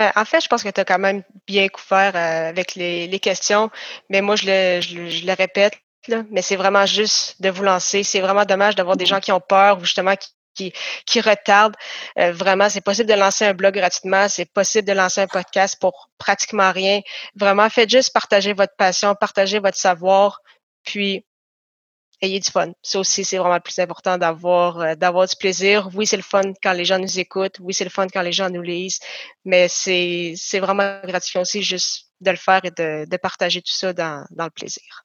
Euh, 0.00 0.10
en 0.16 0.24
fait, 0.24 0.40
je 0.40 0.48
pense 0.48 0.62
que 0.62 0.68
tu 0.68 0.80
as 0.80 0.84
quand 0.84 0.98
même 0.98 1.22
bien 1.46 1.68
couvert 1.68 2.16
euh, 2.16 2.48
avec 2.48 2.74
les, 2.74 3.18
questions, 3.20 3.70
mais 4.08 4.20
moi, 4.20 4.36
je 4.36 4.46
le, 4.46 5.34
répète, 5.34 5.74
mais 6.30 6.42
c'est 6.42 6.56
vraiment 6.56 6.86
juste 6.86 7.40
de 7.40 7.48
vous 7.48 7.62
lancer. 7.62 8.02
C'est 8.02 8.20
vraiment 8.20 8.44
dommage 8.44 8.74
d'avoir 8.74 8.96
des 8.96 9.06
gens 9.06 9.20
qui 9.20 9.32
ont 9.32 9.40
peur 9.40 9.78
ou 9.78 9.84
justement 9.84 10.14
qui 10.54 11.20
retardent. 11.20 11.76
Euh, 12.18 12.32
vraiment, 12.32 12.68
c'est 12.68 12.80
possible 12.80 13.08
de 13.08 13.14
lancer 13.14 13.44
un 13.44 13.54
blog 13.54 13.74
gratuitement, 13.74 14.28
c'est 14.28 14.44
possible 14.44 14.86
de 14.86 14.92
lancer 14.92 15.20
un 15.20 15.26
podcast 15.26 15.76
pour 15.80 16.10
pratiquement 16.18 16.70
rien. 16.70 17.00
Vraiment, 17.34 17.68
faites 17.70 17.90
juste 17.90 18.12
partager 18.12 18.52
votre 18.52 18.74
passion, 18.76 19.14
partager 19.14 19.58
votre 19.58 19.76
savoir, 19.76 20.40
puis 20.84 21.24
ayez 22.20 22.40
du 22.40 22.50
fun. 22.50 22.72
Ça 22.82 22.98
aussi, 22.98 23.24
c'est 23.24 23.38
vraiment 23.38 23.54
le 23.54 23.60
plus 23.60 23.78
important 23.78 24.18
d'avoir 24.18 24.80
euh, 24.80 24.94
d'avoir 24.94 25.26
du 25.26 25.36
plaisir. 25.36 25.88
Oui, 25.94 26.06
c'est 26.06 26.16
le 26.16 26.22
fun 26.22 26.42
quand 26.62 26.72
les 26.72 26.84
gens 26.84 26.98
nous 26.98 27.18
écoutent. 27.18 27.58
Oui, 27.60 27.74
c'est 27.74 27.84
le 27.84 27.90
fun 27.90 28.06
quand 28.12 28.22
les 28.22 28.32
gens 28.32 28.50
nous 28.50 28.62
lisent. 28.62 29.00
Mais 29.44 29.68
c'est 29.68 30.34
vraiment 30.60 31.00
gratifiant 31.04 31.42
aussi 31.42 31.62
juste 31.62 32.06
de 32.20 32.30
le 32.30 32.36
faire 32.36 32.60
et 32.64 32.70
de, 32.70 33.08
de 33.08 33.16
partager 33.16 33.60
tout 33.60 33.72
ça 33.72 33.92
dans, 33.92 34.24
dans 34.30 34.44
le 34.44 34.50
plaisir. 34.50 35.04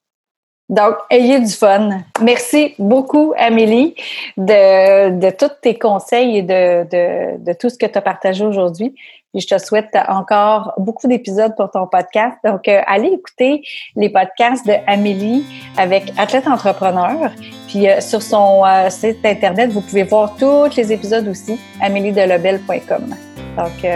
Donc, 0.69 0.97
ayez 1.09 1.39
du 1.39 1.51
fun. 1.51 2.03
Merci 2.21 2.75
beaucoup, 2.77 3.33
Amélie, 3.37 3.95
de, 4.37 5.09
de 5.19 5.31
tous 5.31 5.49
tes 5.63 5.79
conseils 5.79 6.37
et 6.37 6.41
de, 6.43 6.83
de, 6.83 7.43
de 7.43 7.53
tout 7.53 7.69
ce 7.69 7.77
que 7.77 7.87
tu 7.87 7.97
as 7.97 8.01
partagé 8.03 8.45
aujourd'hui. 8.45 8.93
Et 9.35 9.41
je 9.41 9.47
te 9.47 9.57
souhaite 9.59 9.95
encore 10.07 10.73
beaucoup 10.77 11.07
d'épisodes 11.07 11.53
pour 11.55 11.69
ton 11.69 11.85
podcast. 11.85 12.37
Donc, 12.43 12.67
euh, 12.67 12.81
allez 12.87 13.09
écouter 13.09 13.61
les 13.95 14.09
podcasts 14.09 14.65
de 14.65 14.73
Amélie 14.87 15.45
avec 15.77 16.11
Athlète 16.17 16.47
Entrepreneur. 16.47 17.31
Puis 17.67 17.87
euh, 17.87 18.01
sur 18.01 18.23
son 18.23 18.65
euh, 18.65 18.89
site 18.89 19.23
Internet, 19.23 19.69
vous 19.71 19.81
pouvez 19.81 20.03
voir 20.03 20.35
tous 20.35 20.75
les 20.75 20.91
épisodes 20.91 21.27
aussi, 21.27 21.59
ameliedelobel.com. 21.79 23.15
Donc, 23.57 23.91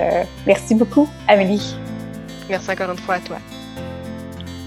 merci 0.46 0.76
beaucoup, 0.76 1.08
Amélie. 1.28 1.76
Merci 2.50 2.72
encore 2.72 2.91
une 2.91 2.98
fois 2.98 3.15
à 3.15 3.19
toi. 3.19 3.38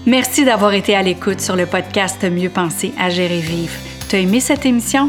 Merci 0.05 0.43
d'avoir 0.43 0.73
été 0.73 0.95
à 0.95 1.03
l'écoute 1.03 1.39
sur 1.39 1.55
le 1.55 1.65
podcast 1.65 2.23
Mieux 2.23 2.49
penser 2.49 2.93
à 2.99 3.09
gérer 3.09 3.39
vivre. 3.39 3.73
T'as 4.09 4.19
aimé 4.19 4.39
cette 4.39 4.65
émission? 4.65 5.07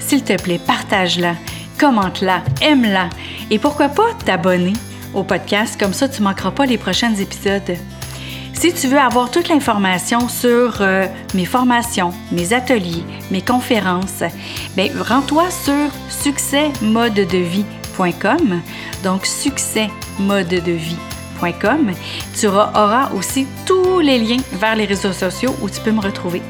S'il 0.00 0.22
te 0.22 0.40
plaît, 0.40 0.60
partage-la, 0.64 1.34
commente-la, 1.78 2.42
aime-la 2.60 3.08
et 3.50 3.58
pourquoi 3.58 3.88
pas 3.88 4.14
t'abonner 4.24 4.72
au 5.14 5.22
podcast, 5.22 5.78
comme 5.78 5.92
ça 5.92 6.08
tu 6.08 6.22
ne 6.22 6.28
manqueras 6.28 6.50
pas 6.50 6.66
les 6.66 6.78
prochains 6.78 7.14
épisodes. 7.14 7.76
Si 8.58 8.72
tu 8.72 8.88
veux 8.88 8.98
avoir 8.98 9.30
toute 9.30 9.48
l'information 9.48 10.30
sur 10.30 10.80
euh, 10.80 11.04
mes 11.34 11.44
formations, 11.44 12.14
mes 12.32 12.54
ateliers, 12.54 13.04
mes 13.30 13.42
conférences, 13.42 14.22
ben 14.76 14.90
rends-toi 14.98 15.50
sur 15.50 15.90
succèsmodedevie.com. 16.08 18.62
Donc 19.04 19.26
succèsmodedevie.com. 19.26 21.92
Tu 22.38 22.46
auras 22.46 23.10
aussi 23.12 23.46
tous 23.66 24.00
les 24.00 24.18
liens 24.18 24.40
vers 24.54 24.74
les 24.74 24.86
réseaux 24.86 25.12
sociaux 25.12 25.54
où 25.60 25.68
tu 25.68 25.80
peux 25.80 25.92
me 25.92 26.00
retrouver. 26.00 26.40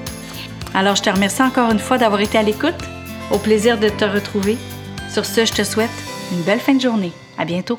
Alors 0.74 0.94
je 0.94 1.02
te 1.02 1.10
remercie 1.10 1.42
encore 1.42 1.72
une 1.72 1.80
fois 1.80 1.98
d'avoir 1.98 2.20
été 2.20 2.38
à 2.38 2.42
l'écoute. 2.42 2.78
Au 3.32 3.38
plaisir 3.38 3.78
de 3.78 3.88
te 3.88 4.04
retrouver. 4.04 4.56
Sur 5.16 5.24
ce, 5.24 5.46
je 5.46 5.52
te 5.54 5.64
souhaite 5.64 5.88
une 6.30 6.42
belle 6.42 6.60
fin 6.60 6.74
de 6.74 6.80
journée. 6.82 7.10
À 7.38 7.46
bientôt. 7.46 7.78